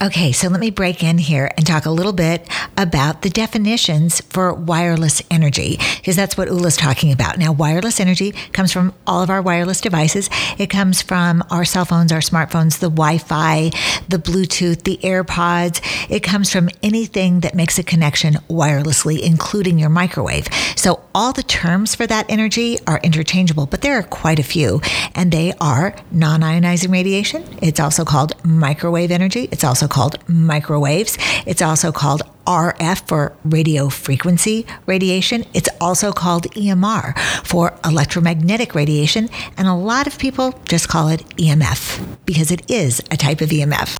Okay, 0.03 0.33
so 0.33 0.50
let 0.50 0.60
me 0.60 0.69
break 0.69 1.01
in 1.01 1.17
here 1.17 1.50
and 1.55 1.65
talk 1.65 1.86
a 1.86 1.89
little 1.89 2.12
bit 2.12 2.45
about 2.75 3.22
the 3.22 3.29
definitions 3.29 4.19
for 4.19 4.53
wireless 4.53 5.22
energy, 5.31 5.77
because 5.95 6.17
that's 6.17 6.36
what 6.36 6.50
Olle's 6.50 6.75
talking 6.75 7.13
about. 7.13 7.38
Now, 7.38 7.53
wireless 7.53 8.01
energy 8.01 8.33
comes 8.51 8.74
from 8.74 8.93
all 9.07 9.24
of 9.24 9.29
our 9.29 9.41
wireless 9.41 9.79
devices. 9.79 10.29
It 10.57 10.69
comes 10.69 11.01
from 11.01 11.41
our 11.50 11.63
cell 11.63 11.86
phones, 11.86 12.12
our 12.12 12.19
smartphones, 12.19 12.79
the 12.79 12.89
Wi 12.89 13.17
Fi, 13.17 13.72
the 14.10 14.17
Bluetooth, 14.17 14.83
the 14.83 14.98
AirPods. 15.03 15.79
It 16.10 16.19
comes 16.19 16.51
from 16.51 16.69
anything 16.81 17.39
that 17.39 17.55
makes 17.55 17.79
a 17.79 17.83
connection 17.83 18.33
wirelessly, 18.50 19.22
including 19.22 19.79
your 19.79 19.89
microwave. 19.89 20.50
So, 20.75 21.01
all 21.15 21.31
the 21.31 21.43
terms 21.43 21.95
for 21.95 22.05
that 22.07 22.25
energy 22.27 22.77
are 22.88 23.00
interchangeable, 23.03 23.67
but 23.67 23.81
there 23.81 23.98
are 23.98 24.03
quite 24.03 24.39
a 24.39 24.43
few, 24.43 24.81
and 25.15 25.31
they 25.31 25.53
are 25.62 25.95
non 26.12 26.41
ionizing 26.41 26.91
radiation. 26.91 27.45
It's 27.62 27.79
also 27.79 28.03
called 28.03 28.33
microwave 28.43 29.10
energy. 29.10 29.48
It's 29.50 29.63
also 29.63 29.88
called 29.93 30.17
microwaves. 30.27 31.17
It's 31.45 31.62
also 31.62 31.91
called 31.91 32.23
RF 32.45 33.07
for 33.07 33.38
radio 33.45 33.89
frequency 33.89 34.65
radiation. 34.85 35.45
It's 35.53 35.69
also 35.79 36.12
called 36.12 36.43
EMR 36.51 37.17
for 37.45 37.73
electromagnetic 37.85 38.75
radiation. 38.75 39.29
And 39.57 39.67
a 39.67 39.73
lot 39.73 40.07
of 40.07 40.17
people 40.17 40.53
just 40.67 40.89
call 40.89 41.07
it 41.07 41.21
EMF 41.38 41.81
because 42.25 42.51
it 42.51 42.69
is 42.69 43.00
a 43.12 43.17
type 43.17 43.41
of 43.41 43.50
EMF. 43.50 43.95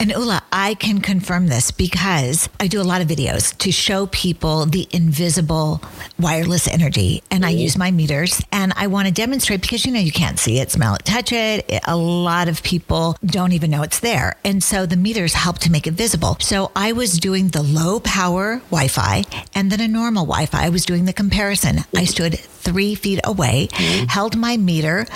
And 0.00 0.14
Olle, 0.14 0.40
I 0.50 0.76
can 0.76 1.02
confirm 1.02 1.48
this 1.48 1.70
because 1.70 2.48
I 2.58 2.68
do 2.68 2.80
a 2.80 2.82
lot 2.82 3.02
of 3.02 3.08
videos 3.08 3.54
to 3.58 3.70
show 3.70 4.06
people 4.06 4.64
the 4.64 4.88
invisible 4.92 5.82
wireless 6.18 6.66
energy. 6.66 7.22
And 7.30 7.44
I 7.44 7.50
use 7.50 7.76
my 7.76 7.90
meters 7.90 8.42
and 8.50 8.72
I 8.76 8.86
want 8.86 9.08
to 9.08 9.12
demonstrate 9.12 9.60
because, 9.60 9.84
you 9.84 9.92
know, 9.92 10.00
you 10.00 10.10
can't 10.10 10.38
see 10.38 10.58
it, 10.58 10.70
smell 10.70 10.94
it, 10.94 11.04
touch 11.04 11.32
it. 11.32 11.70
A 11.86 11.98
lot 11.98 12.48
of 12.48 12.62
people 12.62 13.14
don't 13.26 13.52
even 13.52 13.70
know 13.70 13.82
it's 13.82 14.00
there. 14.00 14.36
And 14.42 14.64
so 14.64 14.86
the 14.86 14.96
meters 14.96 15.34
help 15.34 15.58
to 15.58 15.70
make 15.70 15.86
it 15.86 15.92
visible. 15.92 16.38
So 16.40 16.72
I 16.74 16.92
was 16.92 17.18
doing 17.20 17.48
the 17.48 17.62
low 17.62 18.00
power 18.00 18.62
Wi 18.70 18.88
Fi 18.88 19.24
and 19.54 19.70
then 19.70 19.82
a 19.82 19.88
normal 19.88 20.24
Wi 20.24 20.46
Fi. 20.46 20.64
I 20.64 20.70
was 20.70 20.86
doing 20.86 21.04
the 21.04 21.12
comparison. 21.12 21.80
I 21.94 22.06
stood 22.06 22.38
three 22.38 22.94
feet 22.94 23.20
away, 23.24 23.68
mm-hmm. 23.70 24.06
held 24.06 24.36
my 24.36 24.56
meter, 24.56 25.06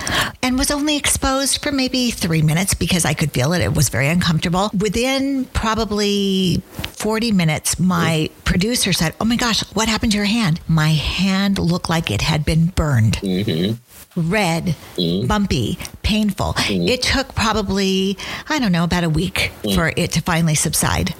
and 0.42 0.58
was 0.58 0.70
only 0.70 0.96
exposed 0.96 1.62
for 1.62 1.72
maybe 1.72 2.10
three 2.10 2.42
minutes 2.42 2.74
because 2.74 3.04
I 3.04 3.14
could 3.14 3.32
feel 3.32 3.52
it. 3.52 3.60
It 3.60 3.74
was 3.74 3.88
very 3.88 4.08
uncomfortable. 4.08 4.70
Within 4.78 5.44
probably 5.46 6.62
40 6.72 7.32
minutes, 7.32 7.78
my 7.78 8.28
mm-hmm. 8.28 8.40
producer 8.42 8.92
said, 8.92 9.14
Oh 9.20 9.24
my 9.24 9.36
gosh, 9.36 9.62
what 9.74 9.88
happened 9.88 10.12
to 10.12 10.18
your 10.18 10.26
hand? 10.26 10.60
My 10.66 10.90
hand 10.90 11.58
looked 11.58 11.88
like 11.88 12.10
it 12.10 12.22
had 12.22 12.44
been 12.44 12.66
burned. 12.66 13.14
Mm-hmm 13.18 13.74
red, 14.16 14.76
mm. 14.96 15.26
bumpy, 15.26 15.78
painful. 16.02 16.54
Mm. 16.54 16.88
It 16.88 17.02
took 17.02 17.34
probably, 17.34 18.16
I 18.48 18.58
don't 18.58 18.72
know, 18.72 18.84
about 18.84 19.04
a 19.04 19.10
week 19.10 19.52
mm. 19.62 19.74
for 19.74 19.92
it 19.96 20.12
to 20.12 20.22
finally 20.22 20.54
subside. 20.54 21.14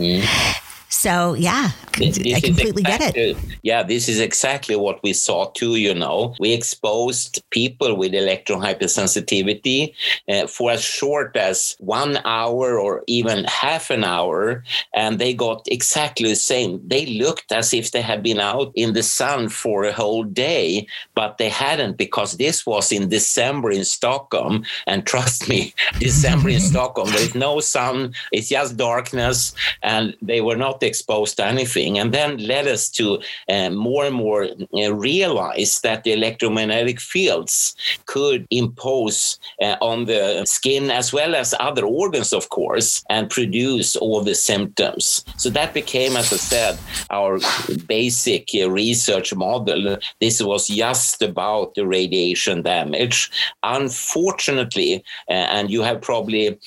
So 0.94 1.34
yeah, 1.34 1.72
this, 1.98 2.18
this 2.18 2.34
I 2.34 2.40
completely 2.40 2.82
exactly, 2.82 3.34
get 3.34 3.36
it. 3.36 3.58
Yeah, 3.62 3.82
this 3.82 4.08
is 4.08 4.20
exactly 4.20 4.76
what 4.76 5.02
we 5.02 5.12
saw 5.12 5.50
too. 5.50 5.74
You 5.76 5.92
know, 5.92 6.34
we 6.38 6.52
exposed 6.52 7.42
people 7.50 7.96
with 7.96 8.14
electron 8.14 8.60
hypersensitivity 8.60 9.92
uh, 10.28 10.46
for 10.46 10.70
as 10.70 10.82
short 10.82 11.36
as 11.36 11.76
one 11.80 12.18
hour 12.24 12.78
or 12.78 13.02
even 13.08 13.44
half 13.44 13.90
an 13.90 14.04
hour, 14.04 14.62
and 14.94 15.18
they 15.18 15.34
got 15.34 15.66
exactly 15.66 16.28
the 16.28 16.36
same. 16.36 16.80
They 16.86 17.06
looked 17.06 17.50
as 17.50 17.74
if 17.74 17.90
they 17.90 18.00
had 18.00 18.22
been 18.22 18.38
out 18.38 18.72
in 18.76 18.92
the 18.92 19.02
sun 19.02 19.48
for 19.48 19.84
a 19.84 19.92
whole 19.92 20.22
day, 20.22 20.86
but 21.14 21.38
they 21.38 21.48
hadn't 21.48 21.96
because 21.98 22.36
this 22.36 22.64
was 22.64 22.92
in 22.92 23.08
December 23.08 23.72
in 23.72 23.84
Stockholm. 23.84 24.64
And 24.86 25.04
trust 25.12 25.48
me, 25.48 25.74
December 25.98 26.50
in 26.50 26.60
Stockholm, 26.72 27.10
there 27.10 27.20
is 27.20 27.34
no 27.34 27.58
sun; 27.58 28.14
it's 28.32 28.48
just 28.48 28.76
darkness, 28.76 29.54
and 29.82 30.16
they 30.22 30.40
were 30.40 30.56
not 30.56 30.83
exposed 30.84 31.36
to 31.36 31.46
anything, 31.46 31.98
and 31.98 32.12
then 32.12 32.38
led 32.38 32.66
us 32.66 32.88
to 32.90 33.18
uh, 33.48 33.70
more 33.70 34.04
and 34.04 34.14
more 34.14 34.44
uh, 34.44 34.94
realize 34.94 35.80
that 35.80 36.04
the 36.04 36.12
electromagnetic 36.12 37.00
fields 37.00 37.74
could 38.06 38.46
impose 38.50 39.38
uh, 39.60 39.76
on 39.80 40.04
the 40.04 40.44
skin 40.44 40.90
as 40.90 41.12
well 41.12 41.34
as 41.34 41.54
other 41.58 41.84
organs, 41.84 42.32
of 42.32 42.48
course, 42.50 43.04
and 43.08 43.30
produce 43.30 43.96
all 43.96 44.22
the 44.22 44.34
symptoms. 44.34 45.24
So 45.36 45.50
that 45.50 45.74
became, 45.74 46.16
as 46.16 46.32
I 46.32 46.36
said, 46.36 46.78
our 47.10 47.38
basic 47.86 48.50
research 48.68 49.34
model. 49.34 49.98
This 50.20 50.42
was 50.42 50.68
just 50.68 51.22
about 51.22 51.74
the 51.74 51.86
radiation 51.86 52.62
damage. 52.62 53.30
Unfortunately, 53.62 55.04
and 55.28 55.70
you 55.70 55.82
have 55.82 56.00
probably 56.00 56.58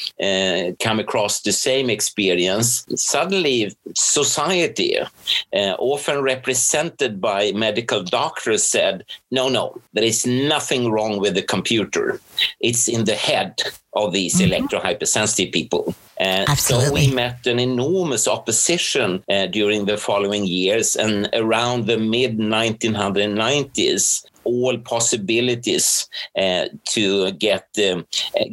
come 0.79 1.00
across 1.00 1.41
the 1.41 1.51
same 1.51 1.89
experience, 1.89 2.86
suddenly 2.95 3.75
society, 3.97 4.97
uh, 4.99 5.75
often 5.79 6.21
represented 6.21 7.19
by 7.19 7.51
medical 7.53 8.03
doctors, 8.03 8.63
said, 8.63 9.03
no, 9.31 9.49
no, 9.49 9.81
there 9.93 10.03
is 10.03 10.25
nothing 10.25 10.91
wrong 10.91 11.19
with 11.19 11.33
the 11.33 11.41
computer. 11.41 12.21
It's 12.59 12.87
in 12.87 13.05
the 13.05 13.15
head 13.15 13.61
of 13.93 14.13
these 14.13 14.35
mm-hmm. 14.35 14.53
electro-hypersensitive 14.53 15.51
people. 15.51 15.95
Uh, 16.19 16.45
so 16.55 16.91
we 16.93 17.11
met 17.11 17.45
an 17.47 17.59
enormous 17.59 18.27
opposition 18.27 19.23
uh, 19.29 19.47
during 19.47 19.85
the 19.85 19.97
following 19.97 20.45
years, 20.45 20.95
and 20.95 21.29
around 21.33 21.87
the 21.87 21.97
mid 21.97 22.37
1990s, 22.37 24.25
all 24.47 24.77
possibilities 24.77 26.07
uh, 26.37 26.65
to 26.89 27.31
get 27.33 27.67
um, 27.89 28.05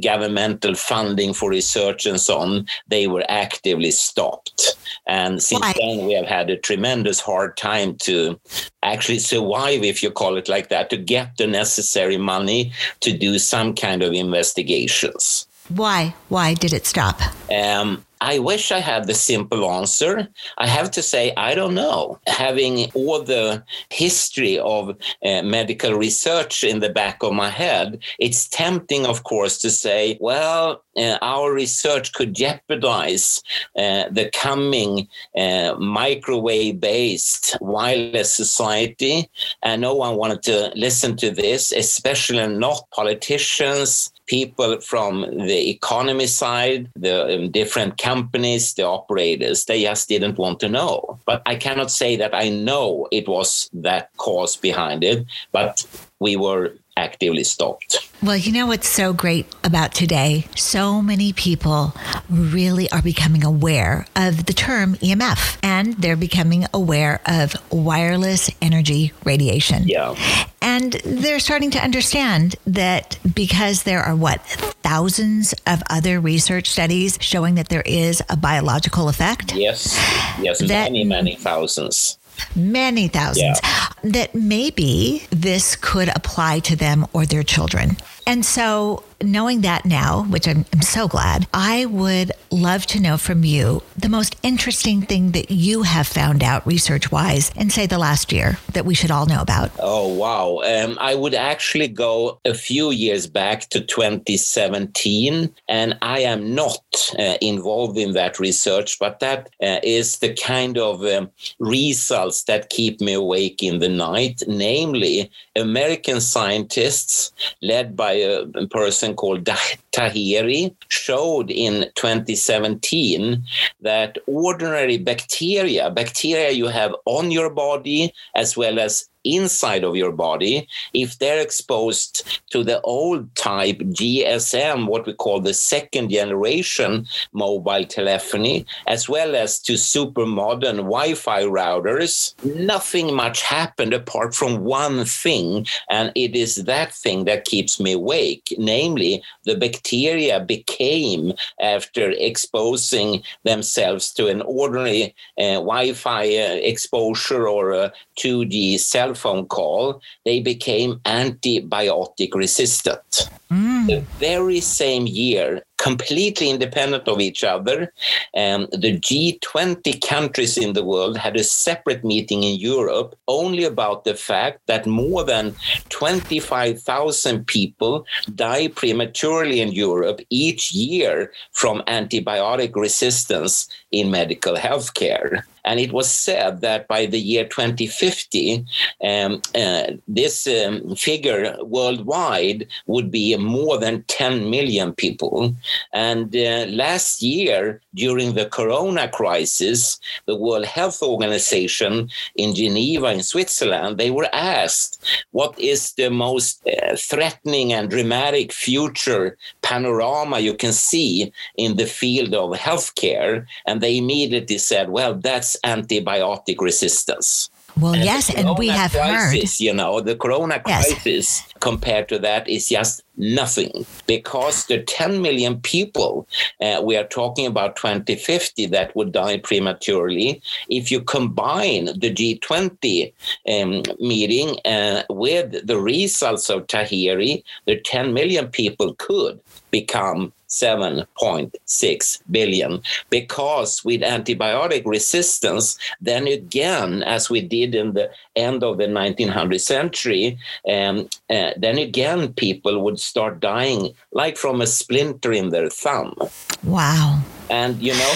governmental 0.02 0.74
funding 0.74 1.32
for 1.32 1.50
research 1.50 2.06
and 2.06 2.20
so 2.20 2.38
on, 2.38 2.66
they 2.88 3.06
were 3.06 3.24
actively 3.28 3.90
stopped. 3.90 4.76
And 5.06 5.42
since 5.42 5.60
Why? 5.60 5.74
then, 5.78 6.06
we 6.06 6.14
have 6.14 6.26
had 6.26 6.50
a 6.50 6.56
tremendous 6.56 7.20
hard 7.20 7.56
time 7.56 7.96
to 7.98 8.38
actually 8.82 9.20
survive, 9.20 9.82
if 9.82 10.02
you 10.02 10.10
call 10.10 10.36
it 10.36 10.48
like 10.48 10.68
that, 10.68 10.90
to 10.90 10.96
get 10.96 11.36
the 11.38 11.46
necessary 11.46 12.18
money 12.18 12.72
to 13.00 13.16
do 13.16 13.38
some 13.38 13.74
kind 13.74 14.02
of 14.02 14.12
investigations. 14.12 15.46
Why? 15.68 16.14
Why 16.28 16.54
did 16.54 16.72
it 16.72 16.86
stop? 16.86 17.20
Um, 17.50 18.04
I 18.20 18.38
wish 18.38 18.72
I 18.72 18.78
had 18.78 19.06
the 19.06 19.14
simple 19.14 19.70
answer. 19.70 20.28
I 20.58 20.66
have 20.66 20.90
to 20.92 21.02
say, 21.02 21.32
I 21.36 21.54
don't 21.54 21.74
know. 21.74 22.18
Having 22.26 22.90
all 22.92 23.22
the 23.22 23.62
history 23.90 24.58
of 24.58 24.96
uh, 25.24 25.42
medical 25.42 25.94
research 25.94 26.64
in 26.64 26.80
the 26.80 26.90
back 26.90 27.22
of 27.22 27.32
my 27.32 27.50
head, 27.50 28.02
it's 28.18 28.48
tempting, 28.48 29.06
of 29.06 29.24
course, 29.24 29.58
to 29.58 29.70
say, 29.70 30.18
well, 30.20 30.82
uh, 30.96 31.18
our 31.22 31.52
research 31.52 32.12
could 32.12 32.34
jeopardize 32.34 33.42
uh, 33.76 34.04
the 34.10 34.30
coming 34.32 35.08
uh, 35.36 35.74
microwave 35.78 36.80
based 36.80 37.56
wireless 37.60 38.34
society. 38.34 39.28
And 39.62 39.82
no 39.82 39.94
one 39.94 40.16
wanted 40.16 40.42
to 40.44 40.72
listen 40.76 41.16
to 41.16 41.30
this, 41.30 41.72
especially 41.72 42.46
not 42.46 42.84
politicians, 42.92 44.12
people 44.26 44.80
from 44.80 45.22
the 45.22 45.70
economy 45.70 46.26
side, 46.26 46.90
the 46.96 47.34
um, 47.34 47.50
different 47.50 47.98
companies, 47.98 48.13
the 48.22 48.84
operators, 48.84 49.64
they 49.64 49.82
just 49.82 50.08
didn't 50.08 50.38
want 50.38 50.60
to 50.60 50.68
know. 50.68 51.18
But 51.26 51.42
I 51.46 51.56
cannot 51.56 51.90
say 51.90 52.16
that 52.16 52.34
I 52.34 52.48
know 52.48 53.08
it 53.10 53.28
was 53.28 53.68
that 53.72 54.10
cause 54.16 54.56
behind 54.56 55.04
it, 55.04 55.26
but 55.52 55.86
we 56.20 56.36
were 56.36 56.74
actively 56.96 57.44
stopped. 57.44 58.08
Well, 58.22 58.36
you 58.36 58.52
know 58.52 58.66
what's 58.66 58.88
so 58.88 59.12
great 59.12 59.46
about 59.64 59.92
today? 59.92 60.46
So 60.54 61.02
many 61.02 61.32
people 61.32 61.92
really 62.30 62.90
are 62.90 63.02
becoming 63.02 63.44
aware 63.44 64.06
of 64.16 64.46
the 64.46 64.52
term 64.52 64.94
EMF 64.96 65.58
and 65.62 65.94
they're 65.94 66.16
becoming 66.16 66.66
aware 66.72 67.20
of 67.26 67.56
wireless 67.70 68.50
energy 68.62 69.12
radiation. 69.24 69.88
Yeah. 69.88 70.14
And 70.62 70.94
they're 71.04 71.40
starting 71.40 71.70
to 71.72 71.78
understand 71.78 72.56
that 72.66 73.18
because 73.34 73.82
there 73.82 74.00
are 74.00 74.16
what 74.16 74.40
thousands 74.82 75.52
of 75.66 75.82
other 75.90 76.20
research 76.20 76.70
studies 76.70 77.18
showing 77.20 77.56
that 77.56 77.68
there 77.68 77.82
is 77.82 78.22
a 78.30 78.36
biological 78.36 79.08
effect. 79.08 79.54
Yes. 79.54 79.94
Yes, 80.40 80.60
that, 80.60 80.92
many, 80.92 81.04
many 81.04 81.36
thousands 81.36 82.18
many 82.56 83.08
thousands, 83.08 83.60
yeah. 83.62 83.88
that 84.02 84.34
maybe 84.34 85.26
this 85.30 85.76
could 85.76 86.08
apply 86.08 86.60
to 86.60 86.76
them 86.76 87.06
or 87.12 87.26
their 87.26 87.42
children. 87.42 87.96
And 88.26 88.44
so 88.44 89.02
knowing 89.24 89.62
that 89.62 89.84
now, 89.84 90.24
which 90.24 90.46
I'm, 90.46 90.64
I'm, 90.72 90.82
so 90.82 91.08
glad, 91.08 91.46
I 91.52 91.86
would 91.86 92.32
love 92.50 92.86
to 92.86 93.00
know 93.00 93.16
from 93.16 93.44
you 93.44 93.82
the 93.96 94.08
most 94.08 94.36
interesting 94.42 95.02
thing 95.02 95.32
that 95.32 95.50
you 95.50 95.82
have 95.82 96.06
found 96.06 96.42
out 96.42 96.66
research 96.66 97.10
wise 97.10 97.50
in, 97.56 97.70
say, 97.70 97.86
the 97.86 97.98
last 97.98 98.32
year 98.32 98.58
that 98.72 98.84
we 98.84 98.94
should 98.94 99.10
all 99.10 99.26
know 99.26 99.40
about. 99.40 99.70
Oh, 99.78 100.08
wow. 100.14 100.60
Um, 100.64 100.98
I 101.00 101.14
would 101.14 101.34
actually 101.34 101.88
go 101.88 102.38
a 102.44 102.54
few 102.54 102.90
years 102.90 103.26
back 103.26 103.68
to 103.70 103.80
2017, 103.80 105.54
and 105.68 105.98
I 106.02 106.20
am 106.20 106.54
not 106.54 106.82
uh, 107.18 107.36
involved 107.40 107.98
in 107.98 108.12
that 108.12 108.38
research, 108.38 108.98
but 108.98 109.20
that 109.20 109.48
uh, 109.62 109.80
is 109.82 110.18
the 110.18 110.34
kind 110.34 110.78
of 110.78 111.04
um, 111.04 111.30
results 111.58 112.44
that 112.44 112.70
keep 112.70 113.00
me 113.00 113.14
awake 113.14 113.62
in 113.62 113.78
the 113.78 113.88
night, 113.88 114.42
namely, 114.46 115.30
American 115.56 116.20
scientists 116.20 117.32
led 117.62 117.96
by 117.96 118.12
a 118.12 118.66
person 118.68 119.13
called 119.14 119.44
Taheri 119.92 120.74
showed 120.88 121.50
in 121.50 121.90
2017 121.94 123.42
that 123.80 124.18
ordinary 124.26 124.98
bacteria, 124.98 125.90
bacteria 125.90 126.50
you 126.50 126.66
have 126.66 126.94
on 127.04 127.30
your 127.30 127.50
body 127.50 128.12
as 128.34 128.56
well 128.56 128.78
as 128.78 129.08
inside 129.24 129.84
of 129.84 129.96
your 129.96 130.12
body, 130.12 130.68
if 130.92 131.18
they're 131.18 131.40
exposed 131.40 132.40
to 132.50 132.62
the 132.62 132.80
old 132.82 133.34
type 133.34 133.78
GSM, 133.78 134.86
what 134.86 135.06
we 135.06 135.14
call 135.14 135.40
the 135.40 135.54
second 135.54 136.10
generation 136.10 137.06
mobile 137.32 137.84
telephony, 137.84 138.66
as 138.86 139.08
well 139.08 139.34
as 139.34 139.58
to 139.60 139.76
super 139.76 140.26
modern 140.26 140.76
Wi 140.76 141.14
Fi 141.14 141.42
routers, 141.42 142.34
nothing 142.44 143.14
much 143.14 143.42
happened 143.42 143.92
apart 143.92 144.34
from 144.34 144.64
one 144.64 145.04
thing. 145.04 145.66
And 145.90 146.12
it 146.14 146.36
is 146.36 146.64
that 146.64 146.92
thing 146.92 147.24
that 147.24 147.44
keeps 147.44 147.80
me 147.80 147.92
awake, 147.92 148.54
namely, 148.58 149.22
the 149.44 149.56
bacteria 149.56 150.40
became, 150.40 151.32
after 151.60 152.10
exposing 152.10 153.22
themselves 153.44 154.12
to 154.12 154.28
an 154.28 154.42
ordinary 154.42 155.14
uh, 155.38 155.54
Wi 155.54 155.92
Fi 155.92 156.24
uh, 156.24 156.54
exposure 156.54 157.48
or 157.48 157.72
a 157.72 157.92
2G 158.18 158.78
cell 158.78 159.13
telephone 159.14 159.46
call, 159.46 160.00
they 160.24 160.40
became 160.40 161.00
antibiotic 161.04 162.34
resistant. 162.34 163.30
Mm. 163.50 163.86
The 163.86 164.00
very 164.18 164.60
same 164.60 165.06
year, 165.06 165.62
completely 165.84 166.48
independent 166.48 167.06
of 167.06 167.20
each 167.20 167.44
other, 167.44 167.92
um, 168.34 168.66
the 168.72 168.98
G20 168.98 170.00
countries 170.00 170.56
in 170.56 170.72
the 170.72 170.82
world 170.82 171.18
had 171.18 171.36
a 171.36 171.44
separate 171.44 172.02
meeting 172.02 172.42
in 172.42 172.58
Europe 172.58 173.14
only 173.28 173.64
about 173.64 174.04
the 174.04 174.14
fact 174.14 174.60
that 174.66 174.86
more 174.86 175.22
than 175.24 175.54
25,000 175.90 177.46
people 177.46 178.06
die 178.34 178.68
prematurely 178.68 179.60
in 179.60 179.72
Europe 179.72 180.20
each 180.30 180.72
year 180.72 181.30
from 181.52 181.82
antibiotic 181.82 182.74
resistance 182.74 183.68
in 183.92 184.10
medical 184.10 184.56
health 184.56 184.94
care. 184.94 185.46
And 185.64 185.80
it 185.80 185.92
was 185.92 186.10
said 186.10 186.60
that 186.60 186.88
by 186.88 187.06
the 187.06 187.18
year 187.18 187.44
2050, 187.44 188.64
um, 189.02 189.40
uh, 189.54 189.84
this 190.06 190.46
um, 190.46 190.94
figure 190.94 191.56
worldwide 191.62 192.66
would 192.86 193.10
be 193.10 193.36
more 193.36 193.78
than 193.78 194.02
10 194.04 194.50
million 194.50 194.92
people. 194.92 195.54
And 195.92 196.34
uh, 196.34 196.66
last 196.68 197.22
year, 197.22 197.80
during 197.94 198.34
the 198.34 198.46
corona 198.46 199.08
crisis, 199.08 199.98
the 200.26 200.36
World 200.36 200.66
Health 200.66 201.02
Organization 201.02 202.10
in 202.36 202.54
Geneva, 202.54 203.12
in 203.12 203.22
Switzerland, 203.22 203.98
they 203.98 204.10
were 204.10 204.28
asked 204.32 205.04
what 205.32 205.58
is 205.58 205.92
the 205.92 206.10
most 206.10 206.66
uh, 206.66 206.96
threatening 206.96 207.72
and 207.72 207.90
dramatic 207.90 208.52
future 208.52 209.36
panorama 209.62 210.38
you 210.40 210.54
can 210.54 210.72
see 210.72 211.32
in 211.56 211.76
the 211.76 211.86
field 211.86 212.34
of 212.34 212.50
healthcare. 212.52 213.46
And 213.66 213.80
they 213.80 213.98
immediately 213.98 214.58
said, 214.58 214.90
well, 214.90 215.14
that's 215.14 215.56
antibiotic 215.64 216.60
resistance. 216.60 217.50
Well, 217.78 217.94
and 217.94 218.04
yes, 218.04 218.32
and 218.32 218.56
we 218.56 218.68
have 218.68 218.92
crisis, 218.92 219.58
heard. 219.58 219.64
You 219.64 219.74
know, 219.74 220.00
the 220.00 220.16
corona 220.16 220.60
crisis 220.60 221.04
yes. 221.04 221.52
compared 221.60 222.08
to 222.10 222.18
that 222.20 222.48
is 222.48 222.68
just 222.68 223.02
nothing 223.16 223.86
because 224.06 224.66
the 224.66 224.82
10 224.82 225.22
million 225.22 225.60
people 225.60 226.26
uh, 226.60 226.80
we 226.82 226.96
are 226.96 227.06
talking 227.06 227.46
about 227.46 227.76
2050 227.76 228.66
that 228.66 228.94
would 228.96 229.12
die 229.12 229.38
prematurely 229.38 230.42
if 230.68 230.90
you 230.90 231.00
combine 231.00 231.84
the 231.84 232.12
g20 232.12 233.12
um, 233.48 233.82
meeting 234.00 234.58
uh, 234.64 235.02
with 235.10 235.64
the 235.64 235.78
results 235.78 236.50
of 236.50 236.66
taheri 236.66 237.42
the 237.66 237.80
10 237.80 238.12
million 238.12 238.48
people 238.48 238.94
could 238.94 239.40
become 239.70 240.32
7.6 240.54 242.22
billion. 242.30 242.80
Because 243.10 243.84
with 243.84 244.02
antibiotic 244.02 244.82
resistance, 244.86 245.76
then 246.00 246.26
again, 246.28 247.02
as 247.02 247.28
we 247.28 247.40
did 247.40 247.74
in 247.74 247.94
the 247.94 248.10
end 248.36 248.62
of 248.62 248.78
the 248.78 248.86
1900th 248.86 249.60
century, 249.60 250.38
um, 250.70 251.08
uh, 251.28 251.50
then 251.56 251.78
again, 251.78 252.32
people 252.32 252.84
would 252.84 253.00
start 253.00 253.40
dying 253.40 253.94
like 254.12 254.36
from 254.36 254.60
a 254.60 254.66
splinter 254.66 255.32
in 255.32 255.50
their 255.50 255.68
thumb. 255.68 256.14
Wow. 256.62 257.20
And, 257.50 257.80
you 257.80 257.92
know, 257.92 258.14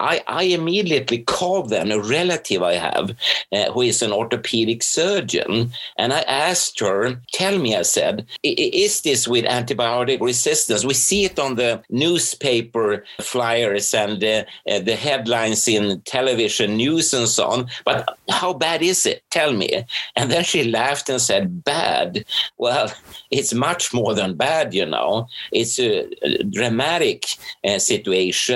I, 0.00 0.22
I 0.28 0.42
immediately 0.44 1.18
called 1.18 1.70
then 1.70 1.90
a 1.90 2.00
relative 2.00 2.62
I 2.62 2.74
have 2.74 3.16
uh, 3.52 3.72
who 3.72 3.82
is 3.82 4.00
an 4.02 4.12
orthopedic 4.12 4.82
surgeon. 4.82 5.72
And 5.96 6.12
I 6.12 6.20
asked 6.20 6.78
her, 6.80 7.20
Tell 7.32 7.58
me, 7.58 7.74
I 7.74 7.82
said, 7.82 8.26
is 8.42 9.00
this 9.00 9.26
with 9.26 9.44
antibiotic 9.44 10.20
resistance? 10.20 10.84
We 10.84 10.94
see 10.94 11.24
it 11.24 11.38
on 11.38 11.56
the 11.56 11.82
newspaper 11.90 13.04
flyers 13.20 13.92
and 13.92 14.22
uh, 14.22 14.44
uh, 14.70 14.78
the 14.80 14.94
headlines 14.94 15.66
in 15.66 16.00
television 16.02 16.76
news 16.76 17.12
and 17.12 17.28
so 17.28 17.48
on. 17.48 17.66
But 17.84 18.18
how 18.30 18.52
bad 18.52 18.82
is 18.82 19.04
it? 19.04 19.22
Tell 19.30 19.52
me. 19.52 19.84
And 20.14 20.30
then 20.30 20.44
she 20.44 20.70
laughed 20.70 21.08
and 21.08 21.20
said, 21.20 21.64
Bad. 21.64 22.24
Well, 22.56 22.92
it's 23.30 23.52
much 23.52 23.92
more 23.92 24.14
than 24.14 24.34
bad, 24.34 24.74
you 24.74 24.86
know. 24.86 25.28
It's 25.52 25.78
a, 25.80 26.08
dramatic 26.50 27.26
uh, 27.64 27.78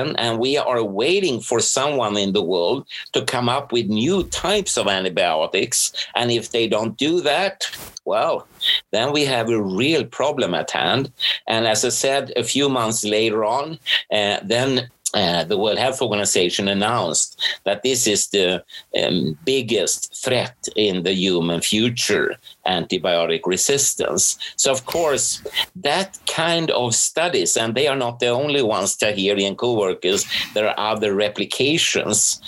situation. 0.03 0.17
And 0.17 0.39
we 0.39 0.57
are 0.57 0.83
waiting 0.83 1.41
for 1.41 1.61
someone 1.61 2.17
in 2.17 2.33
the 2.33 2.43
world 2.43 2.87
to 3.13 3.25
come 3.25 3.49
up 3.49 3.73
with 3.73 3.87
new 3.89 4.25
types 4.25 4.77
of 4.77 4.87
antibiotics. 4.87 5.93
And 6.15 6.31
if 6.31 6.51
they 6.51 6.69
don't 6.69 6.97
do 6.97 7.21
that, 7.23 7.65
well, 8.05 8.47
then 8.91 9.13
we 9.13 9.25
have 9.25 9.49
a 9.51 9.63
real 9.63 10.05
problem 10.05 10.55
at 10.55 10.71
hand. 10.71 11.13
And 11.47 11.67
as 11.67 11.85
I 11.85 11.91
said, 11.91 12.33
a 12.37 12.45
few 12.45 12.69
months 12.69 13.05
later 13.05 13.45
on, 13.45 13.79
uh, 14.13 14.39
then 14.43 14.91
uh, 15.15 15.45
the 15.45 15.59
World 15.59 15.79
Health 15.79 16.01
Organization 16.01 16.69
announced 16.69 17.39
that 17.65 17.83
this 17.83 18.07
is 18.07 18.29
the 18.29 18.65
um, 18.99 19.37
biggest 19.45 20.25
threat 20.25 20.57
in 20.75 21.03
the 21.03 21.13
human 21.13 21.61
future 21.61 22.37
antibiotic 22.67 23.41
resistance. 23.47 24.39
So, 24.57 24.71
of 24.71 24.87
course, 24.87 25.43
that 25.77 26.19
kind 26.27 26.71
of 26.71 26.95
studies, 26.95 27.57
and 27.57 27.75
they 27.75 27.89
are 27.89 27.97
not 27.97 28.21
the 28.21 28.29
only 28.29 28.63
ones, 28.63 28.97
Taheri 28.97 29.47
and 29.47 29.59
co 29.59 29.75
workers, 29.75 30.27
there 30.55 30.69
are 30.69 30.95
other 30.95 31.15
replications. 31.15 32.41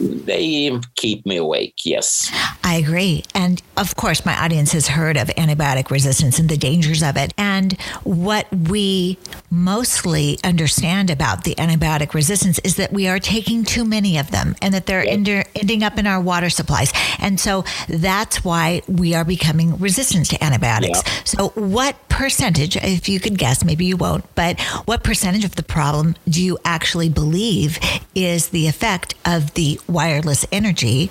They 0.00 0.78
keep 0.94 1.26
me 1.26 1.36
awake, 1.36 1.80
yes. 1.84 2.30
I 2.64 2.76
agree. 2.76 3.24
And 3.34 3.62
of 3.76 3.96
course, 3.96 4.24
my 4.24 4.36
audience 4.36 4.72
has 4.72 4.88
heard 4.88 5.16
of 5.16 5.28
antibiotic 5.28 5.90
resistance 5.90 6.38
and 6.38 6.48
the 6.48 6.56
dangers 6.56 7.02
of 7.02 7.16
it. 7.16 7.32
And 7.38 7.80
what 8.04 8.46
we 8.52 9.18
mostly 9.50 10.38
understand 10.44 11.10
about 11.10 11.44
the 11.44 11.54
antibiotic 11.56 12.14
resistance 12.14 12.58
is 12.60 12.76
that 12.76 12.92
we 12.92 13.08
are 13.08 13.18
taking 13.18 13.64
too 13.64 13.84
many 13.84 14.18
of 14.18 14.30
them 14.30 14.54
and 14.62 14.74
that 14.74 14.86
they're 14.86 15.04
yep. 15.04 15.48
ending 15.54 15.82
up 15.82 15.98
in 15.98 16.06
our 16.06 16.20
water 16.20 16.50
supplies. 16.50 16.92
And 17.18 17.38
so 17.38 17.64
that's 17.88 18.44
why 18.44 18.82
we 18.88 19.14
are 19.14 19.24
becoming 19.24 19.55
resistant 19.78 20.28
to 20.30 20.42
antibiotics. 20.42 21.02
Yep. 21.04 21.26
So, 21.26 21.48
what 21.60 22.08
percentage, 22.08 22.76
if 22.76 23.08
you 23.08 23.20
could 23.20 23.38
guess, 23.38 23.64
maybe 23.64 23.84
you 23.84 23.96
won't, 23.96 24.24
but 24.34 24.60
what 24.86 25.02
percentage 25.02 25.44
of 25.44 25.56
the 25.56 25.62
problem 25.62 26.14
do 26.28 26.42
you 26.42 26.58
actually 26.64 27.08
believe 27.08 27.78
is 28.14 28.48
the 28.48 28.66
effect 28.68 29.14
of 29.24 29.54
the 29.54 29.80
wireless 29.88 30.46
energy 30.52 31.10